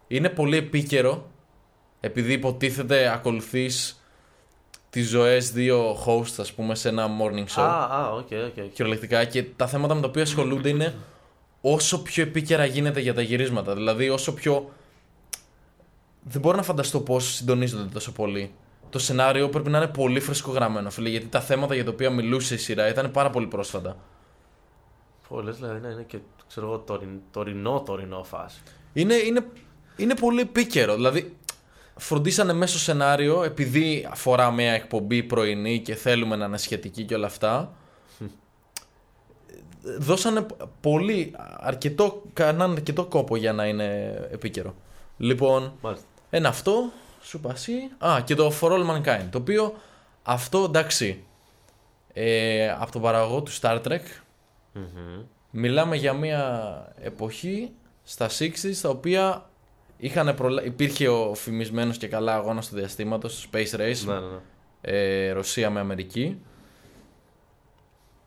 [0.08, 1.30] είναι πολύ επίκαιρο
[2.00, 4.01] επειδή υποτίθεται ακολουθείς
[4.92, 8.57] τις ζωές δύο hosts ας πούμε σε ένα morning show Α, α, οκ, οκ.
[8.64, 8.72] οκ.
[8.72, 10.94] κυριολεκτικά και τα θέματα με τα οποία ασχολούνται είναι
[11.61, 13.74] όσο πιο επίκαιρα γίνεται για τα γυρίσματα.
[13.74, 14.70] Δηλαδή, όσο πιο.
[16.22, 18.52] Δεν μπορώ να φανταστώ πώς συντονίζονται τόσο πολύ.
[18.90, 22.55] Το σενάριο πρέπει να είναι πολύ φρεσκογραμμένο, φίλε, γιατί τα θέματα για τα οποία μιλούσε
[22.55, 23.96] η σειρά ήταν πάρα πολύ πρόσφατα.
[25.28, 28.61] Πω, λες, δηλαδή να είναι και ξέρω εγώ τωριν- τωρινό τωρινό φάση.
[28.92, 29.46] Είναι, είναι,
[29.96, 30.94] είναι πολύ επίκαιρο.
[30.94, 31.37] Δηλαδή,
[31.96, 37.26] φροντίσανε μέσω σενάριο, επειδή αφορά μια εκπομπή πρωινή και θέλουμε να είναι σχετική και όλα
[37.26, 37.72] αυτά,
[39.98, 40.46] δώσανε
[40.81, 44.74] πολύ, αρκετό, κάνανε αρκετό κόπο για να είναι επίκαιρο.
[45.16, 46.07] Λοιπόν, Μάλιστα.
[46.31, 46.90] ένα αυτό,
[47.22, 47.90] σου είπα εσύ.
[47.98, 49.74] Α, και το For All Mankind, το οποίο
[50.22, 51.24] αυτό εντάξει,
[52.12, 54.00] ε, από τον παραγωγό του Star Trek,
[54.72, 55.22] Μμμ.
[55.50, 59.50] Μιλάμε για μια εποχή στα 60s τα οποία
[60.02, 60.64] είχαν προλα...
[60.64, 64.38] υπήρχε ο φημισμένος και καλά αγώνας του διαστήματος, το Space Race, Ναι, ναι, ναι.
[64.80, 66.38] ε, Ρωσία με Αμερική.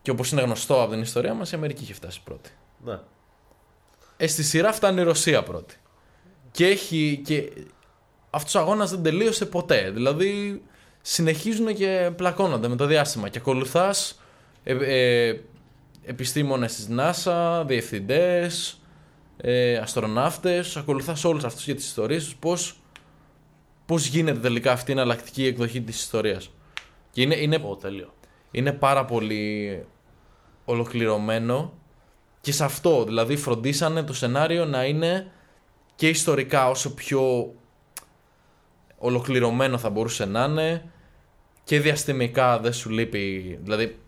[0.01, 2.49] Και όπως είναι γνωστό από την ιστορία μας, η Αμερική είχε φτάσει πρώτη.
[2.85, 2.99] ναι.
[4.17, 5.75] Ε, στη σειρά φτάνει η Ρωσία πρώτη.
[6.51, 7.51] Και, έχει, και
[8.29, 9.91] αυτός ο αγώνας δεν τελείωσε ποτέ.
[9.91, 10.61] Δηλαδή
[11.01, 13.29] συνεχίζουν και πλακώνονται με το διάστημα.
[13.29, 14.21] Και ακολουθάς
[14.63, 14.75] ε,
[15.27, 15.39] ε,
[16.05, 18.79] επιστήμονες της NASA, διευθυντές,
[19.37, 20.77] ε, αστροναύτες.
[20.77, 22.35] Ακολουθάς όλους αυτούς για τις ιστορίες τους.
[22.35, 22.75] Πώς,
[23.85, 26.49] πώς γίνεται τελικά αυτή η εναλλακτική εκδοχή της ιστορίας.
[27.11, 28.13] Και είναι, είναι Ω, τέλειο.
[28.51, 29.85] είναι πάρα πολύ
[30.65, 31.73] ολοκληρωμένο
[32.41, 35.31] και σε αυτό, δηλαδή φροντίσανε το σενάριο να είναι
[35.95, 37.53] και ιστορικά όσο πιο
[38.97, 40.91] ολοκληρωμένο θα μπορούσε να είναι
[41.63, 43.99] και διαστημικά δεν σου λείπει, δηλαδή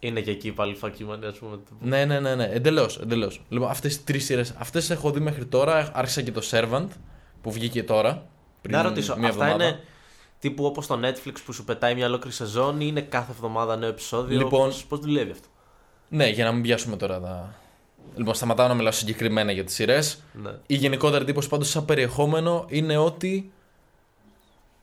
[0.00, 1.58] Είναι και εκεί πάλι φακίμανοι, ας πούμε.
[1.80, 3.40] ναι, ναι, ναι, ναι, εντελώς, εντελώς.
[3.48, 6.86] Λοιπόν, αυτές τις τρεις σειρές, αυτές έχω δει μέχρι τώρα, άρχισα και το Servant
[7.42, 8.26] που βγήκε τώρα.
[8.62, 9.68] πριν Να ρωτήσω, μία αυτά εβδομάδα.
[9.68, 9.80] είναι
[10.38, 13.88] τύπου όπως το Netflix που σου πετάει μια ολόκληρη σεζόν ή είναι κάθε εβδομάδα νέο
[13.88, 15.48] επεισόδιο; Λοιπόν- Πώς, πώς δουλεύει αυτό;
[16.08, 17.54] Ναι, για να μην πιάσουμε τώρα τα...
[18.16, 20.22] Λοιπόν, σταματάω να μιλάω συγκεκριμένα για τις σειρές.
[20.32, 20.50] Ναι.
[20.66, 23.52] η γενικότερη εντύπωση πάντως σαν περιεχόμενο είναι ότι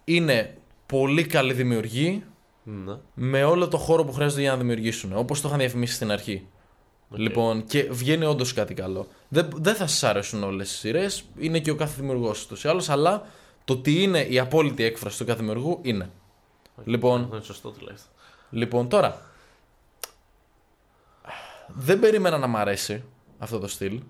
[0.03, 2.23] είναι πολύ καλή δημιουργοί
[2.63, 2.97] ναι.
[3.13, 5.17] με όλο το χώρο που χρειάζεται για να δημιουργήσουν.
[5.17, 6.47] Όπως το είχαν διαφημίσει στην αρχή.
[7.09, 7.17] Οκ.
[7.17, 9.07] Λοιπόν, και βγαίνει όντως κάτι καλό.
[9.27, 11.23] Δεν, δεν θα σας αρέσουν όλες τις σειρές.
[11.37, 12.85] Είναι και ο κάθε δημιουργός τους ή άλλως.
[12.87, 13.25] Αλλά
[13.65, 16.09] το ότι είναι η απόλυτη έκφραση του κάθε δημιουργού είναι.
[16.83, 18.11] Λοιπόν, Αυτό είναι σωστό τουλάχιστον.
[18.49, 19.21] λοιπόν, τώρα.
[21.67, 23.03] Δεν περίμενα να μ' αρέσει
[23.39, 24.01] αυτό το στυλ.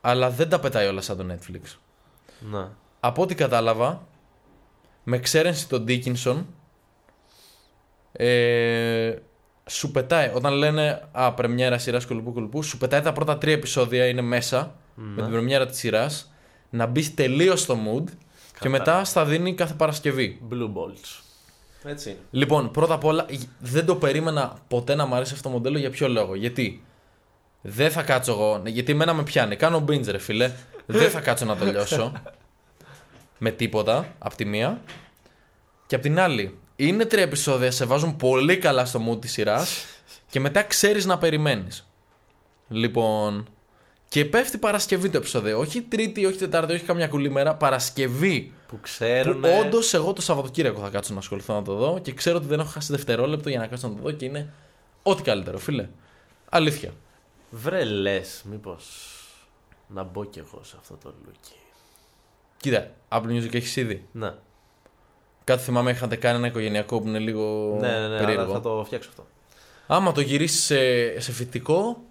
[0.00, 1.76] Αλλά δεν τα πετάει όλα σαν το Netflix.
[2.40, 2.68] Ναι.
[3.00, 4.06] Από ό,τι κατάλαβα,
[5.04, 6.44] με εξαίρεση τον Dickinson,
[8.12, 9.14] ε,
[9.70, 14.06] σου πετάει, όταν λένε Α, πρεμιέρα σειράς κολυπού κολυπού, σου πετάει τα πρώτα τρία επεισόδια,
[14.06, 15.22] είναι μέσα, με Ναι.
[15.22, 16.32] την πρεμιέρα της σειράς,
[16.70, 18.04] να μπεις τελείως στο mood
[18.60, 20.40] και μετά στα δίνει κάθε Παρασκευή.
[20.50, 21.20] Blue Balls.
[21.84, 22.18] Έτσι είναι.
[22.30, 23.26] Λοιπόν, πρώτα απ' όλα,
[23.58, 26.34] δεν το περίμενα ποτέ να μου αρέσει αυτό το μοντέλο για ποιο λόγο.
[26.34, 26.84] Γιατί;
[27.62, 29.56] Δεν θα κάτσω εγώ, ναι, γιατί εμένα με πιάνει.
[29.56, 30.52] Κάνω binge, ρε φίλε.
[30.86, 32.12] δεν θα κάτσω να το λιώσω
[33.38, 34.80] με τίποτα από τη μία.
[35.86, 39.84] Και απ' την άλλη, είναι τρία επεισόδια, σε βάζουν πολύ καλά στο mood της σειράς
[40.30, 41.86] και μετά ξέρεις να περιμένεις.
[42.68, 43.46] Λοιπόν.
[44.08, 45.58] Και πέφτει Παρασκευή το επεισόδιο.
[45.58, 47.54] Όχι Τρίτη, όχι Τετάρτη, όχι καμιά κουλή μέρα.
[47.54, 48.52] Παρασκευή.
[48.66, 49.44] Που Που ξέρουν.
[49.44, 52.60] όντως εγώ το Σαββατοκύριακο θα κάτσω να ασχοληθώ να το δω και ξέρω ότι δεν
[52.60, 54.52] έχω χάσει δευτερόλεπτο για να κάτσω να το δω και είναι
[55.02, 55.88] ό,τι καλύτερο, φίλε.
[56.48, 56.90] Αλήθεια.
[57.50, 58.84] Βρε λες, μήπως.
[59.86, 61.54] Να μπω κι εγώ σε αυτό το λούκι.
[62.56, 64.06] Κοίτα, Apple Music έχεις ήδη.
[64.12, 64.32] Ναι.
[65.44, 68.42] Κάτι θυμάμαι είχατε κάνει ένα οικογενειακό που είναι λίγο ναι, ναι, ναι, περίεργο.
[68.42, 69.26] αλλά θα το φτιάξω αυτό.
[69.86, 72.02] Άμα το γυρίσεις σε, σε φοιτητικό,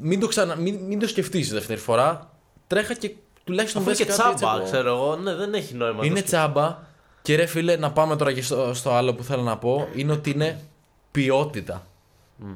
[0.00, 2.30] μην το, ξανα, μην, μην το σκεφτείς δεύτερη φορά.
[2.66, 3.10] Τρέχα και
[3.44, 5.16] τουλάχιστον Αφού δες είναι και κάτι έτσι τσάμπα, από- ξέρω εγώ.
[5.16, 5.98] Ναι, δεν έχει νόημα.
[6.00, 6.78] να Είναι το τσάμπα.
[7.22, 10.12] Και ρε φίλε, να πάμε τώρα και στο, στο άλλο που θέλω να πω, είναι
[10.12, 10.60] ότι είναι
[11.10, 11.86] ποιότητα.
[12.36, 12.46] Μμ.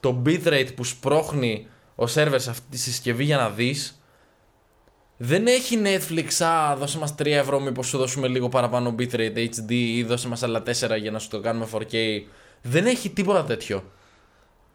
[0.00, 3.97] Το bitrate που σπρώχνει ο σερβερς σε αυτή τη συσκευή για να δεις
[5.20, 9.70] δεν έχει Netflix, α, δώσε μας 3 ευρώ μήπως σου δώσουμε λίγο παραπάνω bitrate HD
[9.70, 11.94] ή δώσε μας άλλα 4 για να σου το κάνουμε 4K.
[12.62, 13.82] Δεν έχει τίποτα τέτοιο.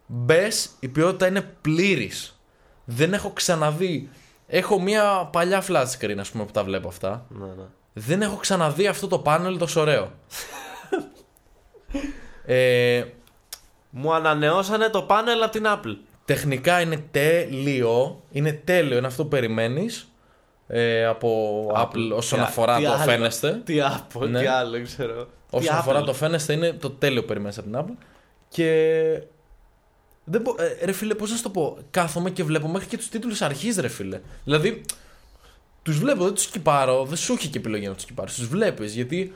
[0.05, 2.39] Μπες, η ποιότητα είναι πλήρης.
[2.85, 4.09] Δεν έχω ξαναδεί.
[4.47, 7.25] Έχω μια παλιά flat screen, ας πούμε, που τα βλέπω αυτά.
[7.29, 7.63] Ναι, ναι.
[7.93, 10.11] Δεν έχω ξαναδεί αυτό το πάνελ τόσο ωραίο.
[12.45, 13.03] ε,
[13.89, 15.95] Μου ανανεώσανε το πάνελ από την Apple.
[16.25, 18.21] Τεχνικά είναι τέλειο.
[18.31, 20.07] Είναι τέλειο, είναι αυτό που περιμένεις.
[20.67, 23.03] Ε, από Apple, όσον Τι α- αφορά τι το άλλο.
[23.03, 23.61] φαίνεστε.
[23.65, 24.39] Τι Apple, Ναι.
[24.39, 25.27] τι άλλο ξέρω.
[25.49, 26.05] Όσον Τι αφορά Apple.
[26.05, 28.03] το φαίνεστε, είναι το τέλειο που περιμένεις από την Apple.
[28.49, 29.21] Και.
[30.25, 30.55] Δεν μπο...
[30.57, 31.77] ε, ρε φίλε, πώς να σου το πω.
[31.91, 34.21] Κάθομαι και βλέπω μέχρι και τους τίτλους αρχής, ρε φίλε.
[34.43, 34.81] Δηλαδή,
[35.83, 37.05] τους βλέπω, δεν τους σκυπάρω.
[37.05, 38.31] Δεν σου έχει και επιλογή να τους σκυπάρει.
[38.31, 39.33] Τους βλέπεις γιατί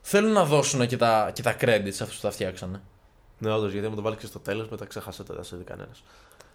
[0.00, 2.80] θέλουν να δώσουν και τα, και τα credits σε αυτούς που τα φτιάξανε.
[3.38, 5.64] Ναι, όντως, γιατί μου το βάλεις και στο τέλος, μετά ξέχασε το, δεν σε δει
[5.64, 6.02] κανένας.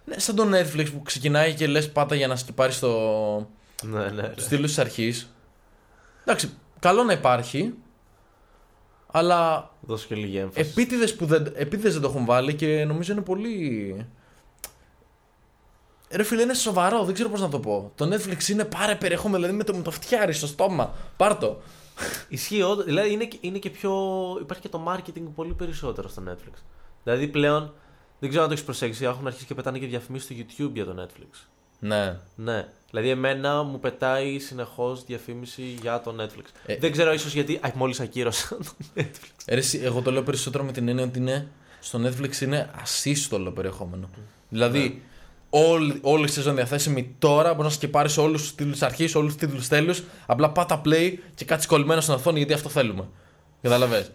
[0.04, 3.48] Ναι, σαν το Netflix που ξεκινάει και λες πάτα για να σκυπάρεις το,
[3.82, 4.10] Ναι, ναι.
[4.10, 4.28] ναι.
[4.28, 5.34] το στήλο της αρχής.
[6.24, 7.74] Εντάξει, καλό να υπάρχει.
[9.14, 10.70] Αλλά Δώσε και λίγη έμφαση.
[10.70, 14.06] επίτηδες που δεν, επίτηδες δεν το έχουν βάλει και νομίζω είναι πολύ.
[16.10, 17.92] Ρε φίλε, είναι σοβαρό, δεν ξέρω πώς να το πω.
[17.94, 20.94] Το Netflix είναι πάρε περιεχόμενο, δηλαδή με το, με το φτιάρι στο στόμα.
[21.16, 21.60] Πάρ το.
[22.28, 22.84] Ισχύει, όντως.
[22.84, 23.92] δηλαδή είναι, και- είναι και πιο.
[24.40, 26.54] Υπάρχει και το marketing πολύ περισσότερο στο Netflix.
[27.02, 27.74] Δηλαδή πλέον,
[28.18, 30.84] δεν ξέρω αν το έχεις προσέξει, έχουν αρχίσει και πετάνε και διαφημίσεις στο YouTube για
[30.84, 31.46] το Netflix.
[31.84, 32.16] Ναι.
[32.36, 32.66] Ναι.
[32.90, 36.44] Δηλαδή, εμένα μου πετάει συνεχώς διαφήμιση για το Netflix.
[36.66, 37.54] Ε, δεν ξέρω ίσως γιατί.
[37.62, 39.04] Α, μόλις ακύρωσα το Netflix.
[39.44, 41.48] Ε, ρε, εσύ, εγώ το λέω περισσότερο με την έννοια ότι είναι,
[41.80, 44.08] στο Netflix είναι ασύστολο περιεχόμενο.
[44.48, 45.02] Δηλαδή,
[45.50, 49.40] όλη, όλη η σεζόν διαθέσιμη τώρα μπορείς να σκεπάρει όλους τους τίτλους αρχής, όλους τους
[49.46, 49.94] τίτλους τέλου.
[50.26, 53.08] Απλά πάτα play και κάτσεις κολλημένο στην οθόνη γιατί αυτό θέλουμε.
[53.62, 54.10] Καταλαβες.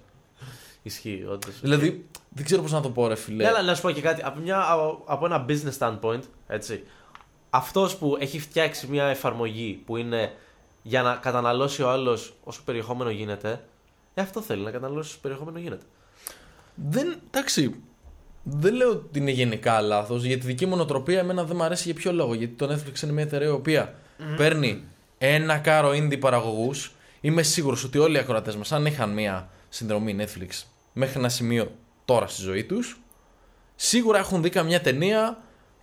[0.84, 1.60] Ισχύει, όντως.
[1.62, 3.44] δηλαδή, δεν ξέρω πώς να το πω, ρε φιλέ.
[3.44, 4.22] Ναι, αλλά να σου πω και κάτι.
[4.26, 6.84] Από, μια, από- από ένα business standpoint, έτσι.
[7.50, 10.34] Αυτός που έχει φτιάξει μια εφαρμογή που είναι
[10.82, 13.62] για να καταναλώσει ο άλλος όσο περιεχόμενο γίνεται,
[14.14, 15.86] ε, αυτό θέλει να καταναλώσει όσο περιεχόμενο γίνεται.
[16.76, 17.76] Δεν, εντάξει,
[18.44, 21.84] δεν λέω ότι είναι γενικά λάθος, γιατί τη δική μου νοοτροπία εμένα δεν μου αρέσει
[21.84, 22.34] για ποιο λόγο.
[22.34, 23.96] Γιατί το Netflix είναι μια εταιρεία η οποία
[24.38, 24.84] παίρνει
[25.18, 26.92] ένα κάρο indie παραγωγούς.
[27.22, 31.72] Είμαι σίγουρος ότι όλοι οι ακροατές μας, αν είχαν μια συνδρομή Netflix μέχρι ένα σημείο
[32.06, 33.02] τώρα στη ζωή τους,
[33.76, 35.38] σίγουρα έχουν δει καμιά ταινία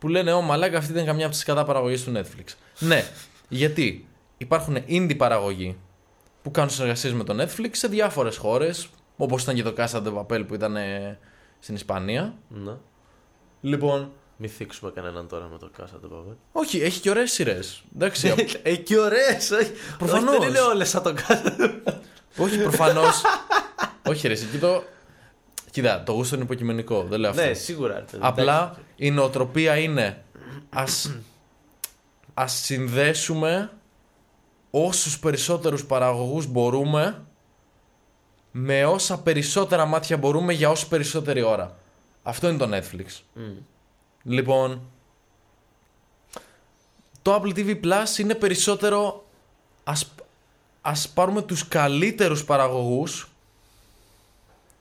[0.04, 2.54] που λένε Ω μαλάκα, αυτή ήταν καμιά από τις κατά παραγωγέ του Netflix.
[2.78, 3.04] ναι,
[3.48, 4.06] γιατί
[4.38, 5.76] υπάρχουν indie παραγωγοί
[6.42, 10.14] που κάνουν συνεργασίες με το Netflix σε διάφορες χώρες, όπως ήταν και το Casa de
[10.18, 11.18] Papel που ήταν ε,
[11.58, 12.34] στην Ισπανία.
[12.48, 12.72] Ναι.
[13.60, 16.36] Λοιπόν, Μην θίξουμε κανέναν τώρα με το Κάσα του Παπέ.
[16.52, 17.82] όχι, έχει και ωραίες σειρές.
[17.94, 19.70] Εντάξει, απ- Ε, και ωραίες, όχι.
[19.98, 20.28] Προφανώς.
[20.30, 21.56] Όχι, Δεν είναι όλες σαν το Κάσα
[22.38, 23.22] όχι προφανώς.
[24.10, 24.82] όχι, ρε, εσύ, εκεί το.
[25.74, 27.42] Κοίτα, το γούστο είναι υποκειμενικό, δεν λέω αυτό.
[27.42, 27.94] Ναι, σίγουρα.
[27.94, 28.80] ρε παιδί, Απλά εντάξει.
[28.96, 30.24] η νοοτροπία είναι
[30.70, 31.16] ας,
[32.34, 33.70] ας συνδέσουμε
[34.70, 37.24] όσους περισσότερους παραγωγούς μπορούμε
[38.50, 41.76] με όσα περισσότερα μάτια μπορούμε για όση περισσότερη ώρα.
[42.22, 43.20] Αυτό είναι το Netflix.
[43.34, 43.42] Μμ.
[44.22, 44.80] Λοιπόν,
[47.22, 49.24] το Apple TV Plus είναι περισσότερο
[49.84, 50.12] ας,
[50.80, 53.28] ας πάρουμε τους καλύτερους παραγωγούς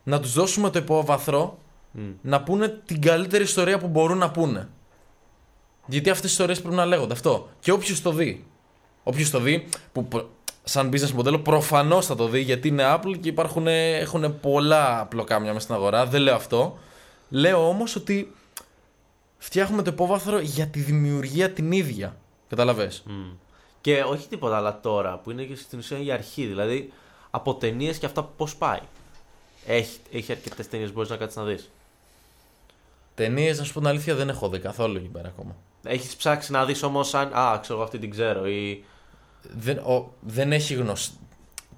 [0.04, 1.58] να τους δώσουμε το υπόβαθρο
[1.92, 2.02] Μμ.
[2.22, 4.70] να πούνε την καλύτερη ιστορία που μπορούν να πούνε.
[5.86, 7.50] Γιατί αυτές οι ιστορίες πρέπει να λέγονται αυτό.
[7.60, 8.46] Και όποιος το δει.
[9.04, 10.30] Όποιος το δει, που προ-
[10.63, 15.48] σαν business μοντέλο προφανώς θα το δει γιατί είναι Apple και υπάρχουν, έχουν πολλά πλοκάμια
[15.54, 16.06] μέσα στην αγορά.
[16.06, 16.78] Δεν λέω αυτό.
[17.30, 18.34] Λέω όμως ότι
[19.38, 22.16] φτιάχνουμε το υπόβαθρο για τη δημιουργία την ίδια.
[22.50, 23.32] Καταλαβες; Μμ.
[23.82, 26.46] Και όχι τίποτα αλλά τώρα που είναι και στην ουσία η αρχή.
[26.46, 26.92] Δηλαδή
[27.32, 28.80] από ταινίες και αυτά πώς πάει.
[29.67, 31.69] Έχει, έχει αρκετές ταινίες που μπορείς να κάτσεις να δεις.
[33.15, 35.56] Ταινίες, να σου πω την αλήθεια, δεν έχω δει καθόλου εκεί πέρα ακόμα.
[35.84, 37.34] Έχεις ψάξει να δεις όμως αν.
[37.34, 38.47] Α, ξέρω εγώ αυτή την ξέρω.
[38.47, 38.84] Ή...
[39.41, 41.17] δεν, ο, δεν έχει γνωστή.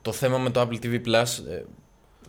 [0.01, 1.63] Το θέμα με το Apple TV Plus, ε,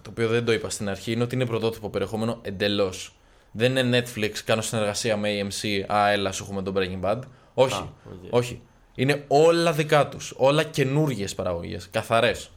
[0.03, 3.17] το οποίο δεν το είπα στην αρχή, είναι ότι είναι πρωτότυπο περιεχόμενο εντελώς.
[3.53, 7.21] Δεν είναι Netflix, κάνω συνεργασία με AMC, α, έλα, σου έχουμε το Breaking Bad.
[7.55, 8.33] Όχι, Α, οκ.
[8.35, 8.61] όχι.
[8.95, 10.35] Είναι όλα δικά τους.
[10.37, 11.89] Όλα καινούργιες παραγωγές.
[11.91, 12.51] Καθαρές.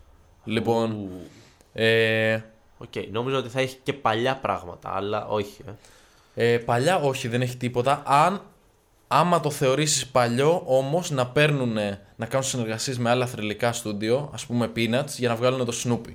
[0.43, 0.91] Λοιπόν.
[0.91, 1.09] Ου.
[1.73, 2.43] Ε,
[2.82, 5.62] Οκ, νόμιζα ότι θα έχει και παλιά πράγματα, αλλά όχι.
[6.36, 6.54] Ε.
[6.54, 8.04] ε, παλιά όχι, δεν έχει τίποτα.
[8.06, 8.42] Αν
[9.08, 11.74] άμα το θεωρήσεις παλιό, όμως να παίρνουν,
[12.15, 16.13] να κάνουν συνεργασίες με άλλα θρυλικά στούντιο, ας πούμε Peanuts, για να βγάλουν το Snoopy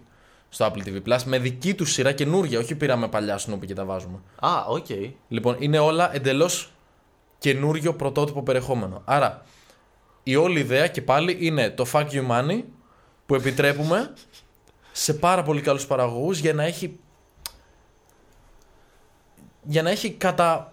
[0.48, 3.85] στο Apple TV Plus με δική τους σειρά καινούργια, όχι πήραμε παλιά Snoopy και τα
[3.85, 4.18] βάζουμε.
[4.40, 4.87] Α, οκ.
[5.29, 6.72] Λοιπόν, είναι όλα εντελώς
[7.38, 9.03] καινούριο πρωτότυπο περιεχόμενο.
[9.05, 9.42] Άρα,
[10.22, 12.62] η όλη ιδέα και πάλι είναι το fuck you money
[13.27, 14.12] που επιτρέπουμε
[14.96, 16.98] σε πάρα πολύ καλούς παραγωγούς για να έχει
[19.62, 20.72] για να έχει κατά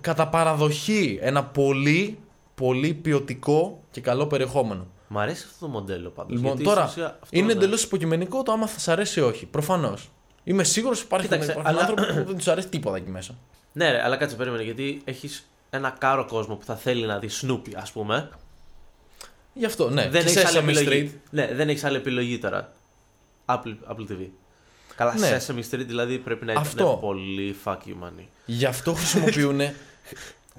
[0.00, 2.18] κατά παραδοχή ένα πολύ
[2.54, 4.86] πολύ ποιοτικό και καλό περιεχόμενο.
[5.08, 6.40] Μ' αρέσει αυτό το μοντέλο πάντως.
[6.40, 6.92] Λοιπόν, τώρα
[7.30, 9.46] είναι εντελώς υποκειμενικό το άμα θα σα αρέσει ή όχι.
[9.46, 10.10] Προφανώς.
[10.44, 13.34] Είμαι σίγουρος ότι υπάρχουν, Κοίταξε, υπάρχουν αλλά- άνθρωποι που δεν τους αρέσει τίποτα εκεί μέσα.
[13.72, 17.44] Ναι, ρε, αλλά κάτσε περίμενε γιατί έχεις ένα κάρο κόσμο που θα θέλει να δεις
[17.46, 18.28] Snoopy, ας πούμε.
[19.54, 20.08] Γι' αυτό, ναι.
[20.08, 21.10] δεν Και έχεις άλλη Sesame επιλογή.
[21.14, 21.18] Street.
[21.30, 22.72] Ναι, δεν έχεις άλλη επιλογή τώρα.
[23.48, 24.28] Apple, Apple TV.
[24.96, 25.38] Καλά, Ναι.
[25.38, 26.84] Sesame Street δηλαδή πρέπει να Αυτό.
[26.84, 28.24] είναι πολύ fuck you money.
[28.46, 29.60] Γι' αυτό χρησιμοποιούν.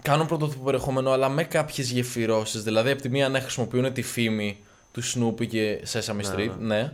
[0.02, 2.64] κάνουν πρωτότυπο περιεχόμενο, αλλά με κάποιες γεφυρώσεις.
[2.64, 4.58] Δηλαδή, από τη μία ναι, χρησιμοποιούν τη φήμη
[4.92, 6.52] του Snoopy και Sesame Ναι, Street.
[6.60, 6.92] Ναι.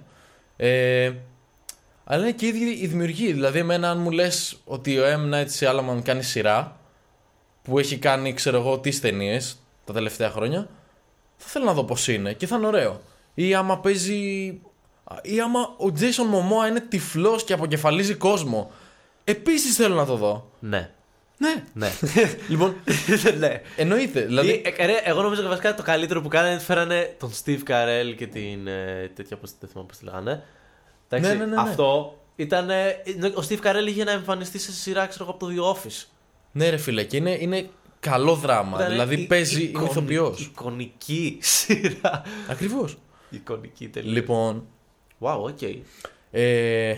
[0.58, 1.14] Ε,
[2.04, 3.34] αλλά είναι και οι ίδιοι οι δημιουργοί.
[3.34, 5.34] Δηλαδή, εμένα, αν μου λες ότι ο M.
[5.34, 6.80] Night Shyamalan κάνει σειρά
[7.64, 10.68] που έχει κάνει, ξέρω εγώ, τις ταινίες τα τελευταία χρόνια,
[11.38, 13.02] θα θέλω να δω πώς είναι και θα είναι ωραίο.
[13.34, 14.60] Ή άμα παίζει.
[15.22, 18.72] Ή άμα ο Jason Momoa είναι τυφλός και αποκεφαλίζει κόσμο.
[19.24, 20.52] Επίσης θέλω να το δω.
[20.60, 20.90] Ναι.
[21.38, 21.64] Ναι.
[21.74, 21.92] Ναι.
[22.50, 22.76] λοιπόν,
[23.40, 23.62] ναι.
[23.76, 24.22] εννοείται.
[24.22, 27.60] Δηλαδή, Ή, ε, ρε, εγώ νομίζω ότι βασικά το καλύτερο που κάνανε φέρανε τον Steve
[27.68, 28.68] Carell και την.
[28.68, 30.44] Ε, τέτοια πώς δεν θυμάμαι πώς τη λέγανε.
[31.10, 31.62] Εντάξει, Ναι, ναι, ναι, ναι.
[31.70, 32.70] Αυτό ήταν.
[33.36, 36.06] Ο Steve Carell είχε να εμφανιστεί σε σειρά, ξέρω εγώ, από το The Office.
[36.52, 38.78] ναι ρε φίλε, και είναι, είναι καλό δράμα.
[38.80, 40.42] Ήταν δηλαδή η- παίζει, εικονική- είναι ηθοποιός.
[40.42, 42.22] Εικονική σειρά.
[42.50, 42.98] Ακριβώς.
[43.30, 44.12] Εικονική τελείως.
[44.12, 44.68] Λοιπόν,
[45.20, 45.60] Wow, οκ.
[46.32, 46.96] ε,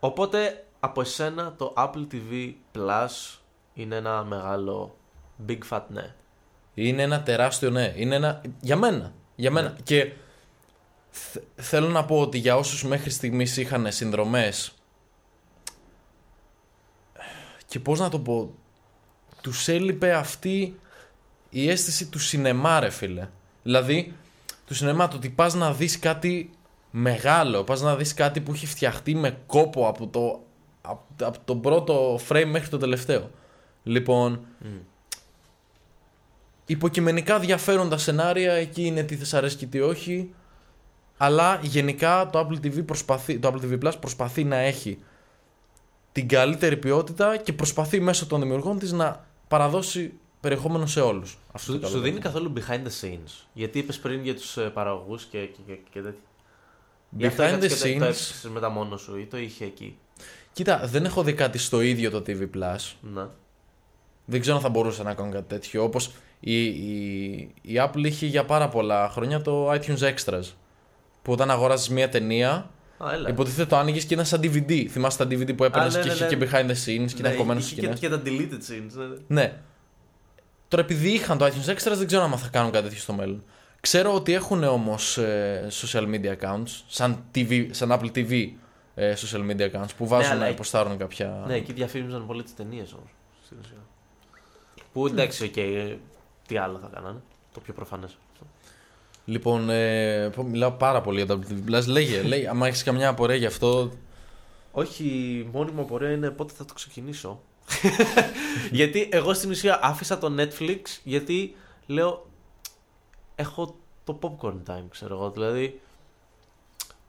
[0.00, 3.38] Οπότε από εσένα το Apple TV Plus
[3.74, 4.96] είναι ένα μεγάλο
[5.48, 6.14] big fat ναι.
[6.74, 7.92] είναι ένα τεράστιο ναι.
[7.96, 9.12] Είναι ένα, για μένα.
[9.36, 9.68] Για μένα.
[9.68, 9.76] Ναι.
[9.82, 10.12] Και
[11.10, 14.72] θ- θέλω να πω ότι για όσους μέχρι στιγμής είχαν συνδρομές
[17.66, 18.54] και πώς να το πω
[19.40, 20.80] τους έλειπε αυτή
[21.50, 23.28] η αίσθηση του σινεμά ρε φίλε.
[23.62, 24.14] Δηλαδή
[24.66, 26.50] του σινεμά το ότι πας να δεις κάτι
[26.96, 30.40] μεγάλο, πας να δεις κάτι που έχει φτιαχτεί με κόπο από το,
[30.82, 33.30] από, από τον πρώτο frame μέχρι το τελευταίο.
[33.82, 34.46] Λοιπόν,
[36.66, 40.34] υποκειμενικά διαφέροντα σενάρια, εκεί είναι τι θες αρέσει και τι όχι.
[41.16, 44.98] Αλλά γενικά το Apple TV, προσπαθεί, το Apple TV Plus προσπαθεί να έχει
[46.12, 51.38] την καλύτερη ποιότητα και προσπαθεί μέσω των δημιουργών της να παραδώσει περιεχόμενο σε όλους.
[51.52, 52.04] Αυτό Σου, το σου καλό.
[52.04, 53.46] δίνει καθόλου behind the scenes.
[53.52, 56.20] Γιατί είπες πριν για τους παραγωγούς και, και, και, και τέτοια.
[57.16, 58.08] Γι' αυτό Behind έκατες the και Το, το scenes.
[58.08, 59.96] έψαξες μετά μόνος σου ή το είχε εκεί.
[60.52, 62.92] Κοίτα, δεν έχω δει κάτι στο ίδιο το TV Plus.
[63.00, 63.30] Να.
[64.24, 65.82] Δεν ξέρω αν θα μπορούσε να κάνω κάτι τέτοιο.
[65.82, 66.10] Όπως
[66.40, 70.42] η, η, η Apple είχε για πάρα πολλά χρόνια το iTunes Extras.
[71.22, 73.28] Που όταν αγόραζε μια ταινία, Α, έλα.
[73.28, 74.86] υποτίθεται το άνοιγες και ήταν σαν DVD.
[74.90, 76.34] Θυμάσαι τα DVD που έπαιρνες ναι, και ναι, είχε ναι.
[76.34, 77.98] και behind the scenes και ήταν Ναι, κομμένος είχε στις και, σκηνές.
[77.98, 78.96] και τα deleted scenes.
[78.98, 79.16] ναι, ναι.
[79.26, 79.58] Ναι.
[80.68, 83.44] Τώρα επειδή είχαν το iTunes Extras, δεν ξέρω αν θα κάνουν κάτι τέτοιο στο μέλλον.
[83.84, 85.18] Ξέρω ότι έχουν όμως
[85.82, 88.48] social media accounts, σαν, TV, σαν Apple TV
[88.94, 91.44] ε, social media accounts που βάζουν αλλά να εκεί- ποστάρουν κάποια.
[91.46, 93.08] Ναι, εκεί διαφήμιζαν πολύ τις ταινίες όμως.
[93.44, 93.76] Στην ουσία.
[94.92, 95.96] Που εντάξει, οκ, ε,
[96.48, 97.18] τι άλλο θα κάνανε.
[97.54, 98.16] Το πιο προφανές.
[99.24, 101.86] Λοιπόν, ε, πω- μιλάω πάρα πολύ για το Apple TV Plus.
[101.86, 103.90] Λέγε, λέγε, άμα έχεις καμιά απορία γι' αυτό.
[104.72, 105.04] Όχι,
[105.52, 107.40] μόνη μου απορία είναι πότε θα το ξεκινήσω.
[108.70, 111.54] γιατί εγώ στην ουσία άφησα το Netflix γιατί
[111.86, 112.26] λέω
[113.34, 115.30] έχω το popcorn time, ξέρω εγώ.
[115.30, 115.80] Δηλαδή,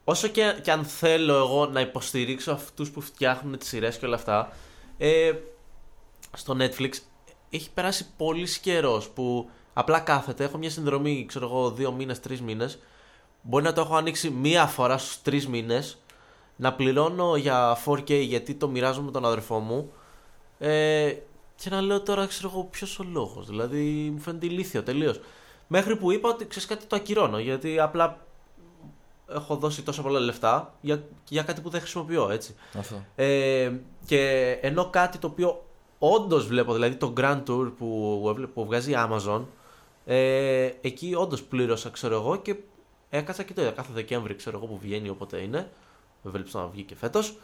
[0.04, 4.14] όσο και, και αν θέλω εγώ να υποστηρίξω αυτούς που φτιάχνουν τις σειρές και όλα
[4.14, 4.52] αυτά,
[4.98, 5.32] ε,
[6.36, 6.90] στο Netflix
[7.50, 12.40] έχει περάσει πολύ καιρός που απλά κάθεται, έχω μια συνδρομή, ξέρω εγώ, δύο μήνες, τρεις
[12.40, 12.78] μήνες,
[13.42, 15.98] μπορεί να το έχω ανοίξει μία φορά στους τρεις μήνες,
[16.56, 19.92] να πληρώνω για 4K γιατί το μοιράζω με τον αδερφό μου
[20.58, 21.14] ε,
[21.56, 23.46] και να λέω τώρα ξέρω εγώ ποιος ο λόγος.
[23.46, 25.20] Δηλαδή μου φαίνεται ηλίθιο τελείως
[25.66, 28.18] μέχρι που είπα ότι ξέρεις κάτι το ακυρώνω γιατί απλά
[29.30, 33.04] έχω δώσει τόσα πολλά λεφτά για, για κάτι που δεν χρησιμοποιώ έτσι Αυτό.
[33.14, 33.72] ε,
[34.06, 35.64] και ενώ κάτι το οποίο
[35.98, 39.42] όντως βλέπω, δηλαδή το Grand Tour που, έβλε- που βγάζει η Amazon,
[40.04, 42.56] ε, εκεί όντως πλήρωσα, ξέρω εγώ, και
[43.10, 45.70] έκατσα και το είδα κάθε Δεκέμβρη, ξέρω εγώ που βγαίνει όποτε είναι.
[46.26, 47.38] Ευελπιστώ να βγει και φέτος.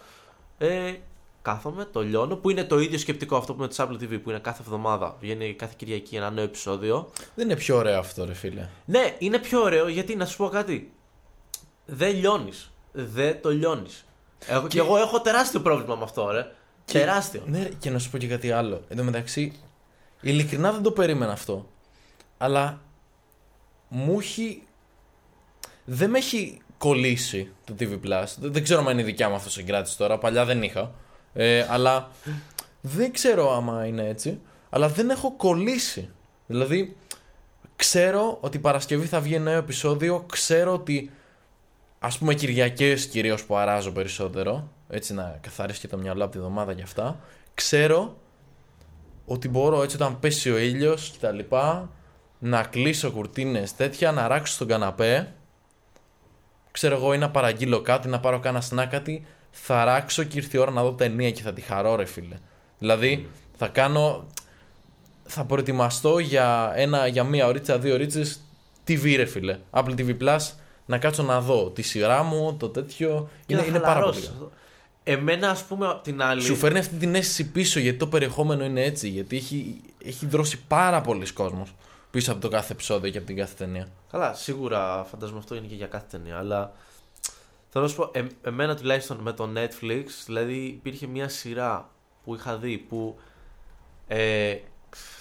[0.58, 0.94] Ε,
[1.42, 4.30] κάθομαι, το λιώνω, που είναι το ίδιο σκεπτικό αυτό που με το Apple TV, που
[4.30, 5.16] είναι κάθε εβδομάδα.
[5.20, 7.10] Βγαίνει κάθε Κυριακή ένα νέο επεισόδιο.
[7.34, 8.68] Δεν είναι πιο ωραίο αυτό, ρε φίλε.
[8.84, 10.92] Ναι, είναι πιο ωραίο γιατί να σου πω κάτι.
[11.86, 12.70] Δεν λιώνεις.
[12.92, 14.04] Δεν το λιώνεις.
[14.46, 14.66] Εγώ, και...
[14.68, 16.52] Και- εγώ έχω τεράστιο πρόβλημα με αυτό, ρε.
[16.84, 17.42] Και- Τεράστιο.
[17.46, 18.82] Ναι, ρε, και να σου πω και κάτι άλλο.
[18.88, 19.52] Εν τω μεταξύ,
[20.20, 21.68] ειλικρινά δεν το περίμενα αυτό.
[22.38, 22.80] Αλλά
[23.88, 24.62] μου έχει.
[25.84, 28.24] Δεν με έχει κολλήσει το TV Plus.
[28.38, 30.18] Δεν, δεν ξέρω αν είναι η δικιά μου αυτό συγκράτηση τώρα.
[30.18, 30.94] Παλιά δεν είχα.
[31.32, 32.10] Ε, αλλά
[32.80, 34.40] δεν ξέρω άμα είναι έτσι.
[34.70, 36.10] Αλλά δεν έχω κολλήσει.
[36.46, 36.96] Δηλαδή,
[37.76, 40.24] ξέρω ότι Παρασκευή θα βγει ένα νέο επεισόδιο.
[40.28, 41.10] Ξέρω ότι
[41.98, 46.38] ας πούμε Κυριακές κυρίως που αράζω περισσότερο έτσι να καθαρίσει και το μυαλό από τη
[46.38, 47.20] βδομάδα και αυτά
[47.54, 48.16] ξέρω
[49.26, 51.90] ότι μπορώ έτσι όταν πέσει ο ήλιος και τα λοιπά
[52.38, 55.32] να κλείσω κουρτίνες τέτοια, να ράξω στον καναπέ
[56.70, 60.56] ξέρω εγώ ή να παραγγείλω κάτι, να πάρω κάνα σνά κάτι θα ράξω και ήρθε
[60.56, 62.36] η ώρα να δω ταινία και θα τη χαρώ ρε φίλε
[62.78, 64.26] δηλαδή θα κάνω
[65.24, 68.40] θα προετοιμαστώ για, ένα, για μία ωρίτσα, δύο ωρίτσες
[68.88, 69.58] TV ρε φίλε.
[69.70, 70.50] Apple TV Plus
[70.86, 73.28] να κάτσω να δω τη σειρά μου, το τέτοιο.
[73.46, 74.02] Και είναι, να είναι πάρα πολύ.
[74.02, 74.32] χαλαρώσεις.
[74.38, 74.52] καλό.
[75.04, 76.42] Εμένα, ας πούμε, απ' την άλλη.
[76.42, 79.08] Σου φέρνει αυτή την αίσθηση πίσω γιατί το περιεχόμενο είναι έτσι.
[79.08, 81.74] Γιατί έχει, έχει δρώσει πάρα πολλοί κόσμος
[82.10, 83.88] πίσω από το κάθε επεισόδιο και από την κάθε ταινία.
[84.10, 86.38] Καλά, σίγουρα φαντάζομαι αυτό είναι και για κάθε ταινία.
[86.38, 86.72] Αλλά
[87.72, 91.90] θέλω να σου πω, ε, εμένα τουλάχιστον με το Netflix, δηλαδή υπήρχε μια σειρά
[92.24, 93.16] που είχα δει που
[94.06, 94.56] ε,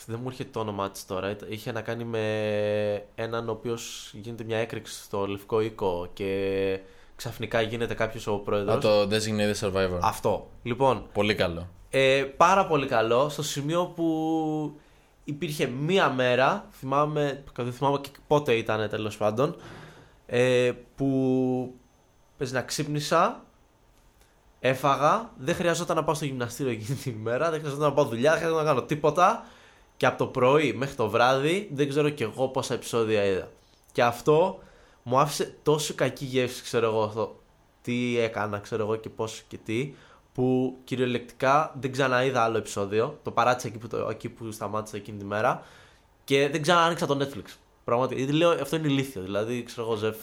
[0.06, 1.36] Δεν μου έρχεται το όνομά της τώρα.
[1.48, 6.80] Είχε να κάνει με έναν ο οποίος γίνεται μια έκρηξη στο λευκό οίκο και
[7.16, 8.76] ξαφνικά γίνεται κάποιος ο πρόεδρος.
[8.76, 10.00] Α, το Designated Survivor.
[10.02, 10.50] Αυτό.
[10.64, 11.68] Λοιπόν, Πολύ καλό.
[11.90, 14.80] ε, πάρα πολύ καλό στο σημείο που
[15.24, 19.56] υπήρχε μία μέρα, θυμάμαι, δεν θυμάμαι και πότε ήταν τέλος πάντων,
[20.26, 21.74] ε, που
[22.42, 23.44] πες να ξύπνησα,
[24.60, 28.30] έφαγα, δεν χρειαζόταν να πάω στο γυμναστήριο εκείνη την ημέρα, δεν χρειαζόταν να πάω δουλειά,
[28.30, 29.46] δεν χρειαζόταν να κάνω τίποτα
[29.98, 33.52] και από το πρωί μέχρι το βράδυ δεν ξέρω κι εγώ πόσα επεισόδια είδα.
[33.92, 34.60] Και αυτό
[35.04, 37.40] μου άφησε τόσο κακή γεύση, ξέρω εγώ, αυτό,
[37.82, 39.94] τι έκανα, ξέρω εγώ και πώς και τι,
[40.34, 43.20] που κυριολεκτικά δεν ξαναείδα άλλο επεισόδιο.
[43.24, 45.64] Το παράτησα εκεί που, το, εκεί που σταμάτησα εκείνη τη μέρα
[46.24, 47.56] και δεν ξανά άνοιξα το Netflix.
[47.84, 48.20] Πραγματικά.
[48.22, 49.22] Γιατί λέω αυτό είναι ηλίθιο.
[49.22, 50.16] Δηλαδή, ξέρω εγώ, Ζεφ,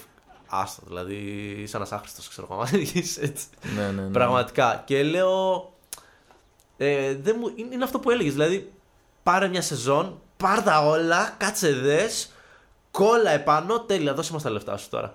[0.48, 0.82] άστα.
[0.86, 1.14] Δηλαδή,
[1.62, 2.60] είσαι ένα άχρηστο, ξέρω εγώ.
[2.60, 3.46] άμα είσαι έτσι.
[3.76, 4.08] Ναι, ναι, ναι.
[4.12, 4.82] Πραγματικά.
[4.86, 5.72] Και λέω.
[6.76, 8.32] Ε, δεν μου, είναι, είναι αυτό που έλεγες.
[8.32, 8.72] Δηλαδή,
[9.22, 12.32] πάρε μια σεζόν, πάρ τα όλα, κάτσε δες,
[12.90, 15.14] κόλλα επάνω, τέλεια, δώσε μας τα λεφτά σου τώρα.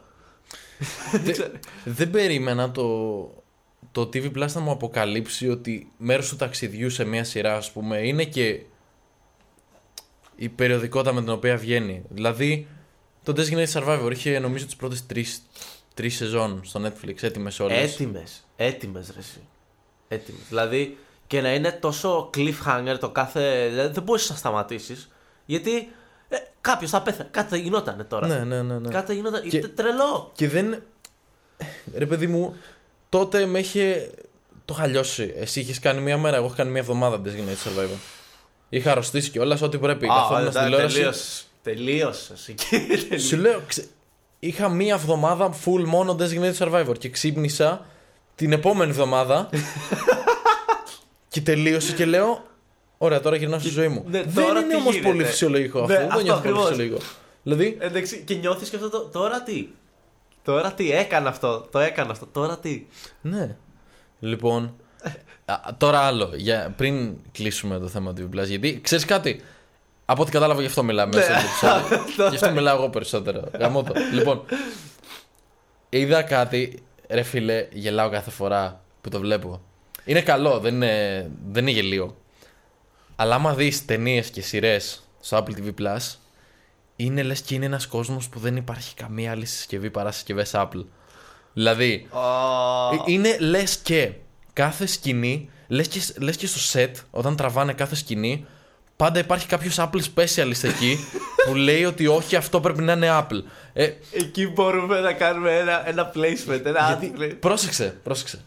[1.12, 2.84] Δεν- δεν περίμενα το,
[3.92, 7.98] το TV Plus να μου αποκαλύψει ότι μέρος του ταξιδιού σε μια σειρά, ας πούμε,
[8.08, 8.62] είναι και
[10.36, 12.04] η περιοδικότητα με την οποία βγαίνει.
[12.10, 12.68] Δηλαδή,
[13.24, 15.42] το Designated Survivor είχε νομίζω τις πρώτες τρεις,
[15.94, 17.94] τρεις σεζόν στο Netflix, έτοιμες όλες.
[17.94, 18.44] Έτοιμες.
[18.56, 19.20] Έτοιμες, ρε.
[19.20, 19.42] εσύ.
[20.08, 20.42] Έτοιμες.
[20.50, 20.98] Δηλαδή
[21.28, 23.68] και να είναι τόσο cliffhanger το κάθε.
[23.70, 25.10] Δηλαδή δεν μπορείς να σταματήσεις.
[25.46, 25.92] Γιατί
[26.30, 27.30] ε, κάποιος θα πέθανε.
[27.32, 28.28] Κάτι θα γινόταν τώρα.
[28.28, 28.80] Ναι, ναι, ναι.
[28.80, 28.90] ναι.
[28.90, 29.42] Κάτι θα γινόταν.
[29.42, 29.68] Και- Και...
[29.68, 30.32] Τρελό.
[30.36, 30.84] Και δεν.
[31.96, 32.56] Ρε παιδί μου,
[33.10, 34.12] τότε με είχε.
[34.66, 35.34] Το είχα λιώσει.
[35.38, 37.98] Εσύ είχες κάνει μία μέρα, εγώ είχα κάνει μία εβδομάδα Designated Survivor.
[38.70, 40.08] Είχα αρρωστήσει κιόλας ό,τι πρέπει.
[40.08, 41.46] Καθόμουν στην τηλεόραση.
[41.64, 42.50] Τελείωσες.
[43.28, 43.88] Σου λέω, ξε...
[44.40, 47.86] είχα μία εβδομάδα full μόνο Designated Survivor και ξύπνησα
[48.36, 49.50] την επόμενη εβδομάδα
[51.34, 52.44] και τελείωσε και λέω.
[52.98, 54.04] Ωραία, τώρα γυρνάω στη ζωή μου.
[54.10, 55.94] ναι, δεν τώρα είναι τι όμως γίνεται; πολύ φυσιολογικό αυτό.
[55.94, 56.70] Ναι, δεν το αυτό νιώθω πολύ ακριβώς.
[56.70, 57.06] φυσιολογικό.
[57.44, 59.00] Δηλαδή, Εντάξει, και νιώθεις και αυτό το.
[59.00, 59.68] Τώρα τι.
[60.44, 61.68] Τώρα τι έκανα αυτό.
[61.72, 62.26] Το έκανα αυτό.
[62.26, 62.86] Τώρα τι.
[63.22, 63.56] Ναι.
[64.20, 64.76] Λοιπόν.
[65.46, 66.32] α, τώρα άλλο.
[66.36, 68.46] Για, πριν κλείσουμε το θέμα του Plus.
[68.48, 69.42] Γιατί ξέρεις κάτι.
[70.06, 71.16] Από ό,τι κατάλαβα γι' αυτό μιλάμε.
[71.16, 71.22] Ναι.
[71.22, 72.06] στο επεισόδιο.
[72.30, 73.44] γι' αυτό μιλάω εγώ περισσότερο.
[73.60, 73.94] Γαμώ το.
[74.14, 74.44] λοιπόν.
[75.90, 76.84] Είδα κάτι.
[77.10, 79.62] Ρε φίλε, γελάω κάθε φορά που το βλέπω.
[80.06, 82.18] Είναι καλό, δεν είναι, δεν είναι γελίο.
[83.16, 86.16] Αλλά άμα δεις ταινίες και σειρές στο Apple TV Plus,
[86.96, 90.86] είναι λες και είναι ένας κόσμος που δεν υπάρχει καμία άλλη συσκευή παρά συσκευές Apple.
[91.54, 92.08] Δηλαδή,
[93.08, 94.12] ε, Είναι λες και
[94.54, 98.46] κάθε σκηνή, λες και, λες και στο set, όταν τραβάνε κάθε σκηνή,
[98.96, 100.98] πάντα υπάρχει κάποιος Apple specialist εκεί
[101.46, 103.44] που λέει ότι όχι, αυτό πρέπει να είναι Apple.
[103.74, 106.66] Ε, Εκεί μπορούμε να κάνουμε ένα, ένα placement.
[106.66, 108.40] Ένα γιατί, ad- πρόσεξε, πρόσεξε.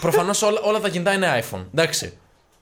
[0.00, 1.64] Προφανώς όλα, όλα τα κινητά είναι iPhone.
[1.74, 2.12] Εντάξει.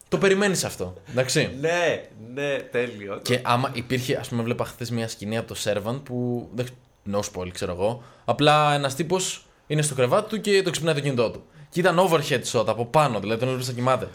[0.08, 0.94] Το περιμένεις αυτό.
[1.10, 1.56] Εντάξει.
[1.60, 2.02] Ναι,
[2.34, 3.18] ναι, τέλειο.
[3.22, 6.48] Και άμα υπήρχε, ας πούμε, βλέπα χθες μια σκηνή από το Servant που.
[6.52, 6.72] εντάξει,
[7.12, 8.02] No spoil, ξέρω εγώ.
[8.24, 11.44] Απλά ένας τύπος είναι στο κρεβάτι του και το ξυπνάει το κινητό του.
[11.70, 14.08] Και ήταν overhead shot από πάνω, δηλαδή τον έβλεπε να κοιμάται.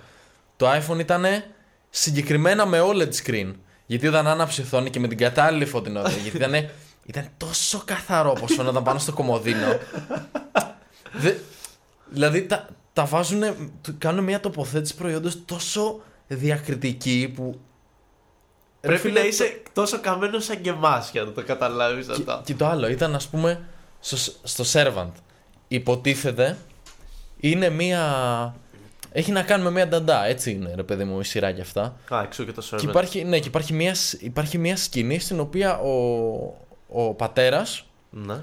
[0.57, 1.25] Το iPhone ήταν
[1.95, 3.53] συγκεκριμένα με OLED screen.
[3.85, 6.17] Γιατί όταν άναψε η οθόνη και με την κατάλληλη φωτεινότητα.
[6.23, 6.69] γιατί ήταν,
[7.05, 9.79] ήταν τόσο καθαρό όπω φαίνονταν πάνω στο κομμωδίνο.
[11.13, 11.33] Δε,
[12.09, 13.43] δηλαδή τα, τα βάζουν,
[13.97, 17.59] κάνουν μια τοποθέτηση προϊόντος τόσο διακριτική που
[18.81, 22.41] Πρέπει φίλε, να είσαι τόσο καμένος σαν και εμάς για να το καταλάβεις Και, αυτό.
[22.45, 23.65] και το άλλο ήταν, ας πούμε,
[23.99, 25.11] στο, στο Servant.
[25.67, 26.57] Υποτίθεται
[27.39, 28.55] είναι μία.
[29.15, 31.95] Έχει να κάνει με μία νταντά, έτσι είναι ρε παιδί μου η σειρά και αυτά.
[32.13, 32.77] Α, εξού και το server.
[32.79, 35.89] Και υπάρχει, ναι, και υπάρχει μία, σ- υπάρχει μία σκηνή στην οποία ο,
[36.87, 38.35] ο πατέρας Ναι,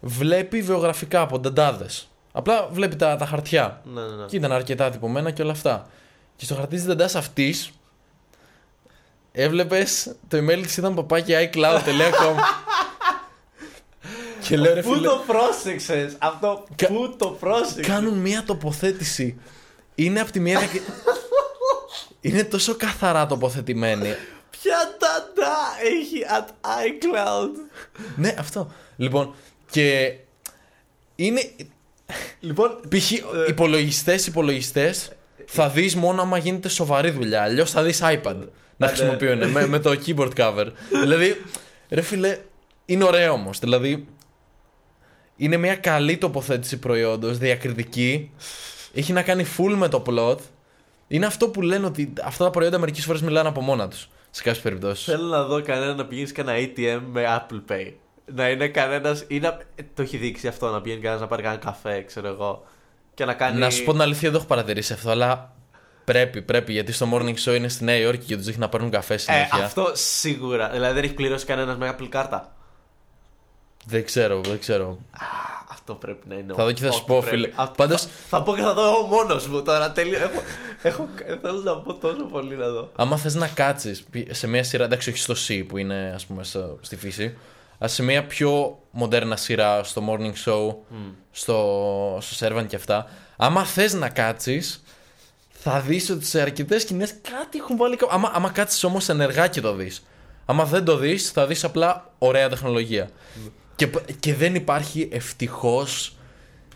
[0.00, 2.08] βλέπει βιογραφικά από νταντάδες.
[2.32, 3.80] Απλά βλέπει τα, τα χαρτιά.
[3.84, 4.06] ναι, ναι.
[4.16, 4.24] ναι.
[4.26, 5.86] Και ήταν αρκετά τυπωμένα και όλα αυτά.
[6.36, 7.70] Και στο χαρτί της νταντάς αυτής
[9.32, 12.34] έβλεπες το email της ήταν παπάκι iCloud.com.
[14.48, 19.38] και λέω ρε Πού φίλε, το πρόσεξες; Αυτό, Κα- πού το πρόσεξες; κάνουν μία τοποθέτηση.
[20.04, 20.60] Είναι από τη μία.
[20.72, 20.80] και-
[22.28, 24.14] είναι τόσο καθαρά τοποθετημένη.
[24.50, 26.48] Ποια ταντά έχει at
[26.86, 27.50] iCloud.
[28.16, 28.72] ναι, αυτό.
[28.96, 29.34] Λοιπόν,
[29.70, 30.14] και
[31.16, 31.50] είναι.
[32.40, 33.10] Λοιπόν, Π.χ.
[33.48, 35.10] υπολογιστές, υπολογιστές
[35.46, 37.42] θα δεις μόνο άμα γίνεται σοβαρή δουλειά.
[37.42, 38.36] Αλλιώς θα δεις iPad
[38.76, 38.86] να ναι.
[38.86, 40.66] χρησιμοποιούν με, με το keyboard cover.
[41.02, 41.42] δηλαδή,
[41.88, 42.38] ρε φίλε,
[42.84, 43.58] είναι ωραίο όμως.
[43.58, 44.06] Δηλαδή,
[45.36, 48.30] είναι μια καλή τοποθέτηση προϊόντος, διακριτική.
[48.94, 50.36] Έχει να κάνει full με το plot.
[51.08, 54.08] Είναι αυτό που λένε ότι αυτά τα προϊόντα μερικές φορές μιλάνε από μόνα τους.
[54.30, 55.04] Σε κάποιες περιπτώσεις.
[55.04, 57.92] θέλω να δω κανένα να πηγαίνεις και ένα ATM με Apple Pay.
[58.34, 59.24] Να είναι κανένας.
[59.28, 59.48] ή να.
[59.74, 62.64] ε, Το έχει δείξει αυτό, να πηγαίνει κανένας να πάρει κανένα καφέ, ξέρω εγώ.
[63.14, 63.58] Και να κάνει.
[63.58, 65.52] Να σου πω την αλήθεια, δεν το έχω παρατηρήσει αυτό, αλλά
[66.04, 68.90] Πρέπει, πρέπει, γιατί στο morning show είναι στη Νέα Υόρκη και τους δείχνει να παίρνουν
[68.90, 69.64] καφέ Ε, συνέχεια.
[69.64, 70.68] αυτό σίγουρα.
[70.68, 72.54] Δηλαδή δεν έχει πληρώσει κανένας με Apple κάρτα.
[73.86, 74.98] Δεν ξέρω, δεν ξέρω.
[75.82, 76.52] Α, αυτό πρέπει να είναι.
[76.56, 77.36] Θα δω και θα σου ό,τι πω, πρέπει.
[77.36, 77.50] φίλε.
[77.54, 79.92] Αυτό- Πάντως- θα, θα πω και θα δω εγώ μόνος μου τώρα.
[79.92, 80.18] Τέλειο.
[80.18, 80.42] Έχω,
[80.82, 81.08] έχω,
[81.42, 82.90] θέλω να πω τόσο πολύ να δω.
[82.96, 86.44] Άμα θες να κάτσεις σε μια σειρά, εντάξει, όχι στο C που είναι ας πούμε
[86.44, 87.36] στο- στη φύση,
[87.78, 90.74] αλλά σε μια πιο μοντέρνα σειρά, στο morning show,
[91.30, 93.06] στο, στο Servant και αυτά,
[93.36, 94.82] άμα θες να κάτσεις,
[95.50, 97.96] θα δεις ότι σε αρκετές σκηνές κάτι έχουν βάλει.
[97.96, 100.02] κα- Άμα, άμα κάτσεις όμως ενεργά και το δεις.
[100.46, 103.10] Άμα δεν το δεις, θα δεις απλά ωραία τεχνολογία.
[103.82, 106.16] Και, π- και δεν υπάρχει ευτυχώς.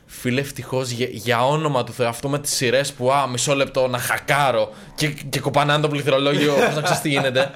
[0.07, 3.87] Φίλε, ευτυχώς για, για όνομα του Θεού, αυτό με τις σειρές που α, μισό λεπτό
[3.89, 7.51] να χακάρω και, και κοπανάνε το πληκτρολόγιο, πώ να ξέρεις τι γίνεται.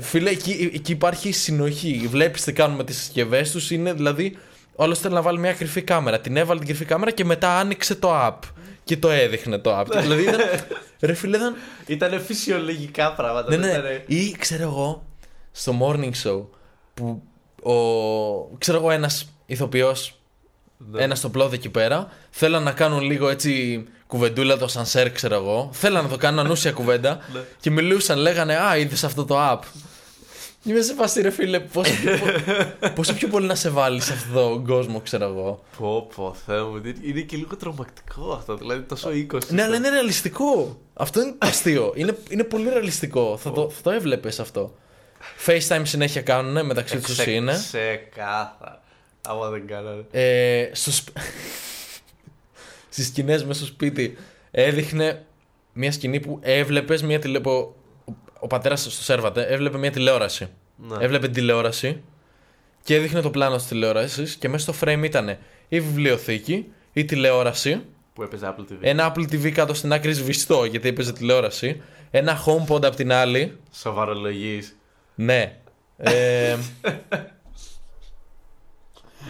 [0.00, 2.06] Φίλε, εκεί, εκεί υπάρχει συνοχή.
[2.08, 3.70] Βλέπεις τι κάνουν με τις συσκευές τους.
[3.70, 4.36] Είναι δηλαδή,
[4.74, 6.20] όλος θέλει να βάλει μια κρυφή κάμερα.
[6.20, 8.38] Την έβαλε την κρυφή κάμερα και μετά άνοιξε το app.
[8.84, 9.86] Και το έδειχνε το app.
[10.00, 10.40] δηλαδή ήταν.
[11.00, 11.54] Ρε φίλε, ήταν.
[11.86, 13.50] Ήταν φυσιολογικά πράγματα.
[13.50, 13.72] Ναι, δεν ναι.
[13.78, 15.06] ήτανε- Ή ξέρω εγώ,
[15.52, 16.44] στο morning show
[16.94, 17.22] που
[17.62, 17.72] ο,
[18.58, 20.18] ξέρω εγώ ένας ηθοποιός
[20.90, 21.02] Ναι.
[21.02, 22.08] ένας στο πλόδι εκεί πέρα.
[22.30, 25.68] Θέλαν να κάνουν λίγο έτσι κουβεντούλα το σανσέρ, ξέρω εγώ.
[25.72, 27.18] Θέλαν να το κάνουν ανούσια κουβέντα.
[27.34, 27.40] Ναι.
[27.60, 29.58] και μιλούσαν, λέγανε Α, είδες αυτό το app.
[30.64, 34.12] Είμαι σε φάση, ρε φίλε, πόσο πιο, πο- πόσο πιο πολύ να σε βάλεις σε
[34.12, 35.62] αυτόν τον κόσμο, ξέρω εγώ.
[35.78, 36.76] Πω, πω, Θεέ μου.
[36.76, 38.56] είναι- Είναι και λίγο τρομακτικό αυτό.
[38.56, 39.40] Δηλαδή τόσο 20.
[39.48, 40.78] Ναι, αλλά είναι ρεαλιστικό.
[40.94, 41.92] Αυτό είναι το αστείο.
[41.96, 43.36] είναι, είναι πολύ ρεαλιστικό.
[43.42, 44.74] Θα το, θα το έβλεπες αυτό.
[45.46, 47.52] FaceTime συνέχεια κάνουν μεταξύ τους Ξε- είναι.
[47.52, 48.82] Ξεκάθαρα.
[49.28, 50.04] Άμα δεν κάνανε.
[50.10, 51.08] Ε, στο σπ...
[52.88, 54.16] Στις σκηνές μέσα στο σπίτι
[54.50, 55.24] έδειχνε
[55.72, 57.38] μια σκηνή που έβλεπες μια τηλε...
[57.38, 57.74] Ο,
[58.38, 60.48] ο πατέρας στο σέρβατε έβλεπε μια τηλεόραση.
[60.76, 60.96] Ναι.
[61.04, 62.02] Έβλεπε την τηλεόραση
[62.82, 65.28] και έδειχνε το πλάνο της τηλεόρασης και μέσα στο frame ήταν
[65.68, 67.82] η βιβλιοθήκη, η τηλεόραση,
[68.14, 68.76] Που έπαιζε Apple TV.
[68.80, 73.58] ένα Apple TV κάτω στην άκρη σβηστό γιατί έπαιζε τηλεόραση, ένα HomePod από την άλλη,
[73.74, 74.58] Σοβαρολογή.
[75.16, 75.58] Ναι.
[75.96, 76.56] Ε,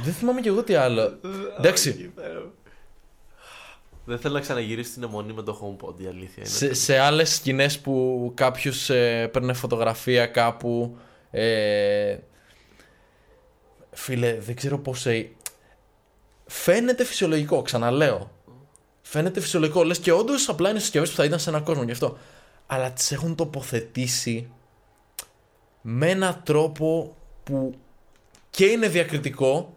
[0.02, 1.18] δεν θυμάμαι κι εγώ τι άλλο.
[1.58, 2.12] Εντάξει.
[4.04, 6.46] Δεν θέλω να ξαναγυρίσει την αιμονή με το HomePod, η αλήθεια είναι.
[6.46, 10.98] σε, σε άλλες σκηνές που κάποιος ε, παίρνε φωτογραφία κάπου
[11.30, 12.18] ε,
[13.90, 15.30] φίλε δεν ξέρω πως ε,
[16.46, 18.30] φαίνεται φυσιολογικό ξαναλέω
[19.02, 21.92] φαίνεται φυσιολογικό λες και όντως απλά είναι συσκευές που θα ήταν σε έναν κόσμο γι'
[21.92, 22.18] αυτό
[22.66, 24.50] αλλά τις έχουν τοποθετήσει
[25.88, 27.74] με έναν τρόπο που
[28.50, 29.74] και είναι διακριτικό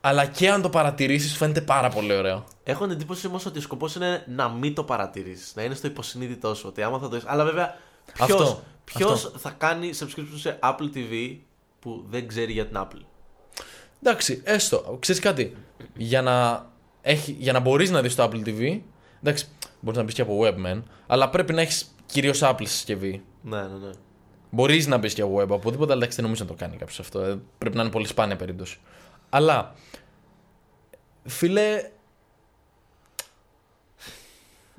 [0.00, 3.60] αλλά και αν το παρατηρήσεις φαίνεται πάρα πολύ ωραίο Έχω την εντύπωση όμως ότι ο
[3.60, 5.54] σκοπός είναι να μην το παρατηρήσεις.
[5.54, 6.64] Να είναι στο υποσυνείδητό σου.
[6.68, 7.76] Ότι άμα θα το έχεις- Αλλά βέβαια,
[8.12, 9.38] ποιο Αυτό, ποιος αυτό.
[9.38, 11.36] θα κάνει subscription σε Apple TV
[11.80, 13.00] που δεν ξέρει για την Apple;
[14.02, 14.96] Εντάξει, έστω.
[15.00, 15.56] Ξέρεις κάτι;
[15.96, 16.66] Για να,
[17.02, 18.80] έχει, για να μπορείς να δεις το Apple TV.
[19.22, 19.48] Εντάξει,
[19.80, 20.82] μπορείς να μπει και από webman.
[21.06, 23.22] Αλλά πρέπει να έχεις κυρίως Apple στη συσκευή.
[23.42, 23.90] Ναι, ναι, ναι.
[24.54, 26.76] Μπορείς να μπει και από web από οπουδήποτε, αλλά εντάξει, δεν νομίζω να το κάνει
[26.76, 27.20] κάποιος αυτό.
[27.20, 28.78] Ε, Πρέπει να είναι πολύ σπάνια περίπτωση.
[29.30, 29.74] Αλλά.
[31.24, 31.90] Φίλε.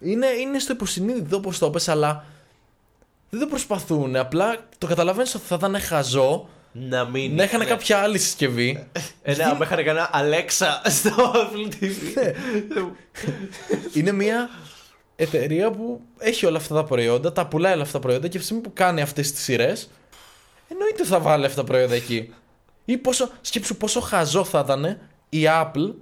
[0.02, 2.26] Είναι, είναι στο υποσυνείδητο όπως το πες, αλλά
[3.30, 4.16] δεν το προσπαθούν.
[4.16, 7.36] Απλά το καταλαβαίνεις ότι θα ήταν χαζό Να μην.
[7.36, 7.66] να είχαν ναι.
[7.66, 8.88] κάποια άλλη συσκευή.
[9.22, 11.94] Ε, ναι, άμα είχαν κανένα Alexa στο Apple TV.
[12.16, 12.34] Ναι.
[13.94, 14.50] είναι μια
[15.16, 18.38] εταιρεία που έχει όλα αυτά τα προϊόντα, τα πουλάει όλα αυτά τα προϊόντα και από
[18.38, 19.90] τη στιγμή που κάνει αυτές τις σειρές,
[20.68, 22.34] εννοείται θα βάλει αυτά τα προϊόντα εκεί.
[22.86, 25.00] Ή πόσο, σκέψου πόσο χαζό θα ήταν
[25.30, 25.94] η Apple,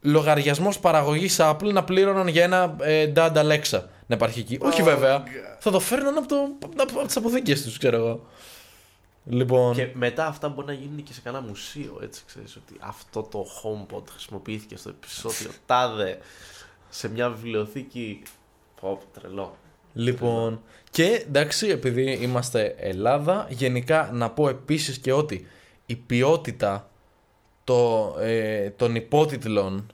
[0.00, 4.58] λογαριασμός παραγωγής Apple να πλήρωναν για ένα ε, Dad Alexa να υπάρχει εκεί.
[4.60, 5.22] Όχι Oh, βέβαια.
[5.22, 5.56] God.
[5.58, 8.26] Θα το φέρνουν από, το, από τις αποθήκες τους, ξέρω εγώ.
[9.24, 9.74] Λοιπόν.
[9.74, 13.46] Και μετά αυτά μπορεί να γίνουν και σε κανένα μουσείο, έτσι ξέρεις, ότι αυτό το
[13.62, 16.18] HomePod χρησιμοποιήθηκε στο επεισόδιο τάδε
[16.88, 18.22] σε μια βιβλιοθήκη.
[18.80, 19.56] Πω, πω, τρελό.
[19.94, 25.46] Λοιπόν, και εντάξει, επειδή είμαστε Ελλάδα, γενικά να πω επίσης και ότι
[25.86, 26.90] η ποιότητα
[27.64, 29.86] το, ε, των υπότιτλων.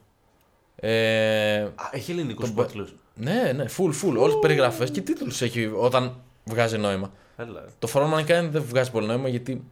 [0.75, 2.95] Ε, Α, έχει ελληνικούς Τον- τίτλους.
[3.15, 4.15] ναι, ναι, full, full.
[4.17, 7.11] Όλες τις περιγραφές και τίτλους έχει όταν βγάζει νόημα.
[7.37, 7.65] Έλα.
[7.79, 9.63] Το For All Mankind δεν βγάζει πολύ νόημα γιατί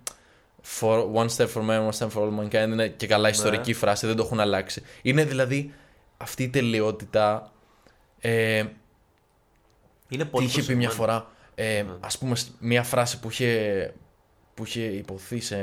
[0.79, 4.07] for, One Step for Man, One Step for All Mankind είναι και καλά ιστορική φράση,
[4.07, 4.81] δεν το έχουν αλλάξει.
[5.01, 5.73] Είναι δηλαδή
[6.17, 7.51] αυτή η τελειότητα.
[8.19, 8.63] Ε,
[10.15, 11.19] Είναι Τι πολύ είχε πει μια προσεγμένο.
[11.19, 13.93] φορά, ε, ας πούμε, σ- μια φράση που είχε,
[14.53, 15.57] που είχε υποθεί σε,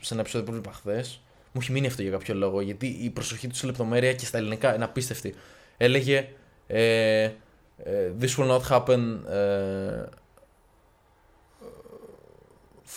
[0.00, 1.20] σε ένα επεισόδιο που είπα χθες.
[1.52, 4.38] Μου έχει μείνει αυτό για κάποιο λόγο, γιατί η προσοχή του σε λεπτομέρεια και στα
[4.38, 5.34] ελληνικά είναι απίστευτη.
[5.76, 6.28] Έλεγε
[6.66, 7.32] ε, ε,
[8.20, 10.04] This will not happen ε,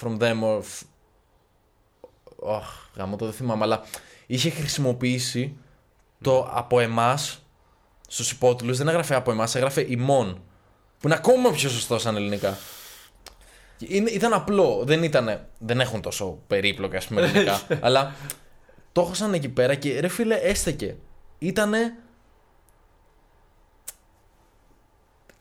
[0.01, 0.57] from them or...
[0.59, 0.81] f-
[2.43, 3.81] Ωχ, γάμο το δεν θυμάμαι, αλλά
[4.27, 5.55] είχε χρησιμοποιήσει
[6.21, 7.45] το από εμάς
[8.11, 10.33] στους υπότιτλους δεν έγραφε από εμάς, έγραφε ημών.
[10.99, 12.57] Που είναι ακόμα πιο σωστό σαν ελληνικά.
[13.79, 14.83] Είναι, ήταν απλό.
[14.85, 17.61] Δεν, ήταν, δεν έχουν τόσο περίπλοκα ας πούμε, ελληνικά.
[17.85, 18.15] αλλά
[18.91, 20.95] το έχασαν εκεί πέρα και ρε φίλε έστεκε.
[21.39, 21.97] Ήτανε.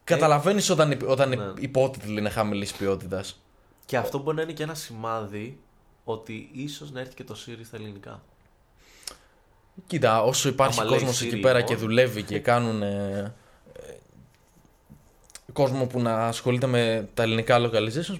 [0.04, 1.34] Καταλαβαίνεις όταν, όταν Ναι.
[1.34, 3.42] οι υπότιτλοι είναι χαμηλής ποιότητας.
[3.86, 5.60] Και αυτό μπορεί να είναι και ένα σημάδι
[6.04, 8.22] ότι ίσως να έρθει και το Siri στα ελληνικά.
[9.86, 11.74] Κοίτα, όσο υπάρχει Άμα λέει κόσμος Siri, εκεί πέρα λοιπόν.
[11.76, 12.82] και δουλεύει και κάνουν.
[12.82, 13.34] ε,
[13.72, 13.92] ε,
[15.52, 18.18] κόσμο που να ασχολείται με τα ελληνικά localizations,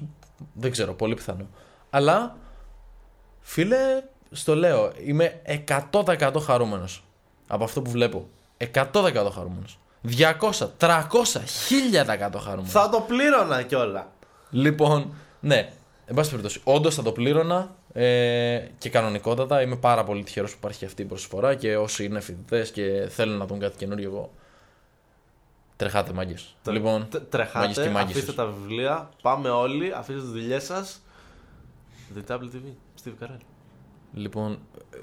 [0.53, 1.47] δεν ξέρω, πολύ πιθανό.
[1.91, 2.37] Αλλά,
[3.41, 5.43] φίλε, στο λέω, είμαι
[5.91, 7.05] 100% χαρούμενος
[7.47, 8.29] από αυτό που βλέπω.
[8.75, 9.79] 100% χαρούμενος.
[10.03, 11.01] 200, 300,
[11.69, 12.71] 1000% χαρούμενος.
[12.71, 14.13] Θα το πλήρωνα κιόλα.
[14.51, 15.73] Λοιπόν, ναι,
[16.11, 19.63] εν πάση περιπτώσει, όντως θα το πλήρωνα ε, και κανονικότατα.
[19.63, 23.37] Είμαι πάρα πολύ τυχερός που υπάρχει αυτή η προσφορά και όσοι είναι φοιτητές και θέλουν
[23.39, 24.33] να δουν κάτι καινούριο, εγώ.
[25.77, 26.57] Τρεχάτε μάγκες.
[26.71, 28.35] Λοιπόν, Τε- μάγκες Τρεχάτε, και μάγκες αφήστε τους.
[28.35, 31.01] τα βιβλία, πάμε όλοι, αφήστε τις δουλειές σας.
[32.17, 32.73] The Table TV,
[33.05, 33.39] Steve Carell.
[34.15, 34.59] λοιπόν,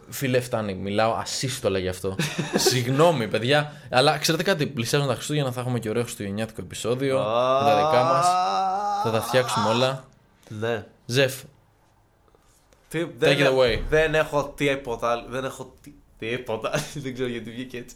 [0.09, 0.73] φίλε, φτάνει.
[0.73, 2.15] Μιλάω ασύστολα γι' αυτό.
[2.69, 3.71] Συγγνώμη, παιδιά.
[3.91, 7.17] Αλλά ξέρετε κάτι, πλησιάζουν τα Χριστούγεννα, θα έχουμε και ωραίο χριστουγεννιάτικο επεισόδιο.
[7.17, 8.25] με τα δικά μας.
[9.03, 10.05] Θα τα φτιάξουμε όλα.
[10.59, 10.85] Ναι.
[11.09, 11.43] Ζεφ,
[12.89, 13.81] Τι, Take δεν, it away.
[13.89, 15.25] δεν έχω τίποτα άλλο.
[15.29, 16.71] Δεν έχω τι- τίποτα.
[17.03, 17.95] δεν ξέρω γιατί βγήκε έτσι.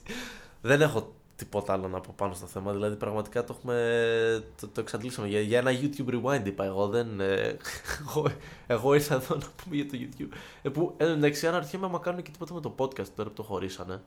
[0.62, 2.72] Δεν έχω τίποτα άλλο να πω πάνω στο θέμα.
[2.72, 4.44] Δηλαδή, πραγματικά το έχουμε.
[4.62, 5.28] Το, το εξαντλήσαμε.
[5.28, 6.88] Για, για ένα YouTube rewind είπα εγώ.
[6.88, 7.58] Δεν, ε,
[8.08, 8.28] εγώ,
[8.68, 10.36] εγώ ήρθα εδώ να πούμε για το YouTube.
[10.62, 13.36] Ε, που εν τω μεταξύ αναρωτιέμαι άμα κάνουν και τίποτα με το podcast τώρα που
[13.36, 14.02] το χωρίσανε.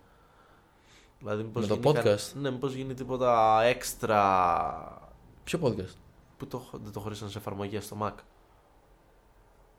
[1.19, 2.33] Δηλαδή, μήπως Με το γίνει κα- podcast?
[2.41, 5.13] Ναι, μήπως γίνει τίποτα έξτρα.
[5.45, 5.95] ποιο podcast;
[6.37, 8.13] Που το, δεν το χωρίσανε σε εφαρμογέ στο Mac.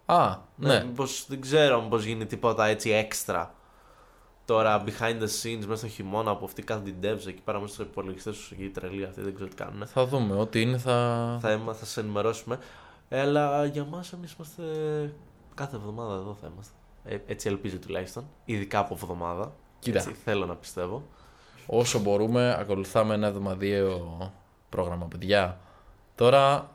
[0.06, 0.84] Α, ναι.
[0.84, 3.54] Μήπως, δεν ξέρω μήπως γίνει τίποτα έτσι έξτρα.
[4.46, 7.74] Τώρα behind the scenes μέσα στο χειμώνα που αυτοί κάνουν την devs εκεί πέρα μέσα
[7.74, 9.88] στους υπολογιστές τους και οι τρελοί αυτοί δεν ξέρω τι κάνουν.
[9.88, 10.36] Θα δούμε.
[10.36, 11.38] Ό,τι είναι θα.
[11.42, 12.60] Θα, είμα- θα σε ενημερώσουμε.
[13.10, 14.64] Ε, Αλλά για μας εμείς είμαστε
[15.54, 16.74] κάθε εβδομάδα εδώ θα είμαστε.
[17.04, 18.28] Ε, έτσι ελπίζω τουλάχιστον.
[18.46, 19.52] Ειδικά από εβδομάδα.
[19.80, 19.98] Κοίτα.
[20.00, 21.04] Έτσι θέλω να πιστεύω.
[21.66, 24.32] Όσο μπορούμε, ακολουθάμε ένα εβδομαδιαίο
[24.70, 25.58] πρόγραμμα, παιδιά.
[26.16, 26.70] Τώρα.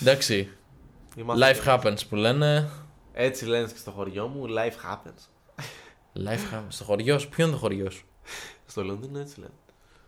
[0.00, 0.48] Εντάξει.
[1.16, 2.68] Είμαστε- Life happens που λένε.
[3.12, 4.44] Έτσι λένε και στο χωριό μου.
[4.48, 5.28] Life happens.
[6.28, 6.66] Life happens.
[6.68, 7.28] Στο χωριό σου.
[7.28, 8.04] Ποιο είναι το χωριό σου;
[8.66, 9.52] Στο Λονδίνο έτσι λένε.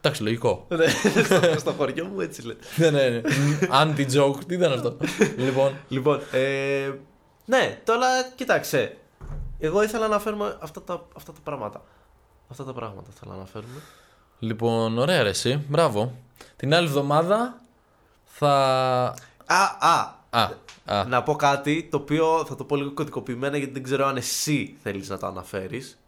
[0.00, 0.66] Εντάξει, λογικό.
[0.76, 0.86] Ναι,
[1.24, 2.58] στο- στο χωριό μου έτσι λένε.
[2.76, 3.22] ναι, ναι, ναι.
[3.70, 4.44] Anti-joke.
[4.46, 4.96] Τι ήταν αυτό;
[5.44, 6.90] λοιπόν, Λοιπόν, ε,
[7.44, 8.96] ναι, τώρα κοίταξε.
[9.58, 11.82] Εγώ ήθελα να αναφέρουμε αυτά τα, αυτά τα πράγματα.
[12.50, 13.80] Αυτά τα πράγματα θέλω να αναφέρουμε.
[14.38, 15.64] λοιπόν, ωραία, ρε, εσύ.
[15.68, 16.14] Μπράβο.
[16.56, 17.60] Την άλλη εβδομάδα
[18.24, 18.52] θα.
[19.46, 20.48] Α, α, Α,
[20.84, 21.04] α.
[21.04, 24.76] να πω κάτι το οποίο θα το πω λίγο κωδικοποιημένα γιατί δεν ξέρω αν εσύ
[24.82, 25.98] θέλεις να το αναφέρεις.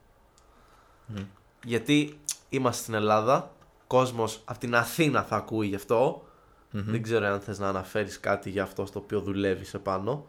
[1.65, 2.19] Γιατί
[2.49, 3.51] είμαστε στην Ελλάδα,
[3.87, 6.23] κόσμος από την Αθήνα θα ακούει γι' αυτο
[6.71, 10.25] Δεν ξέρω αν θες να αναφέρεις κάτι για αυτό στο οποίο δουλεύεις επάνω.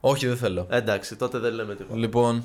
[0.00, 0.66] Όχι, δεν θέλω.
[0.70, 1.98] Εντάξει, τότε δεν λέμε τίποτα.
[1.98, 2.44] Λοιπόν,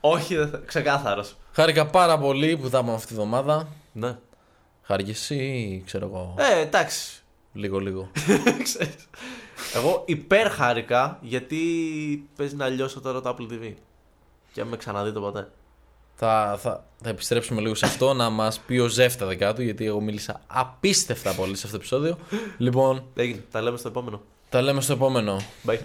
[0.00, 0.62] Όχι, δεν θέλω.
[0.66, 1.36] Ξεκάθαρος.
[1.52, 3.68] χάρηκα πάρα πολύ που θα είμαι αυτή τη βδομάδα.
[3.92, 4.18] Ναι.
[4.82, 6.34] Χάρηκε εσύ ή ξέρω εγώ.
[6.38, 7.22] Ε, εντάξει.
[7.52, 8.10] Λίγο, λίγο.
[9.54, 9.74] Ξέρεις.
[9.86, 11.58] Εγώ υπέρ χάρηκα γιατί
[12.36, 13.72] παίζει να λιώσω τώρα το Apple TV.
[14.52, 15.48] Και αν με ξαναδεί το ποτέ.
[16.14, 19.62] θα, θα, θα επιστρέψουμε λίγο σε αυτό να μας πει ο Ζεφ τα δικά του,
[19.62, 22.18] γιατί εγώ μίλησα απίστευτα πολύ σε αυτό το επεισόδιο.
[22.58, 23.44] λοιπόν, Έγινε.
[23.50, 24.20] Τα λέμε στο επόμενο.
[24.48, 25.36] τα λέμε στο επόμενο.
[25.66, 25.78] Bye.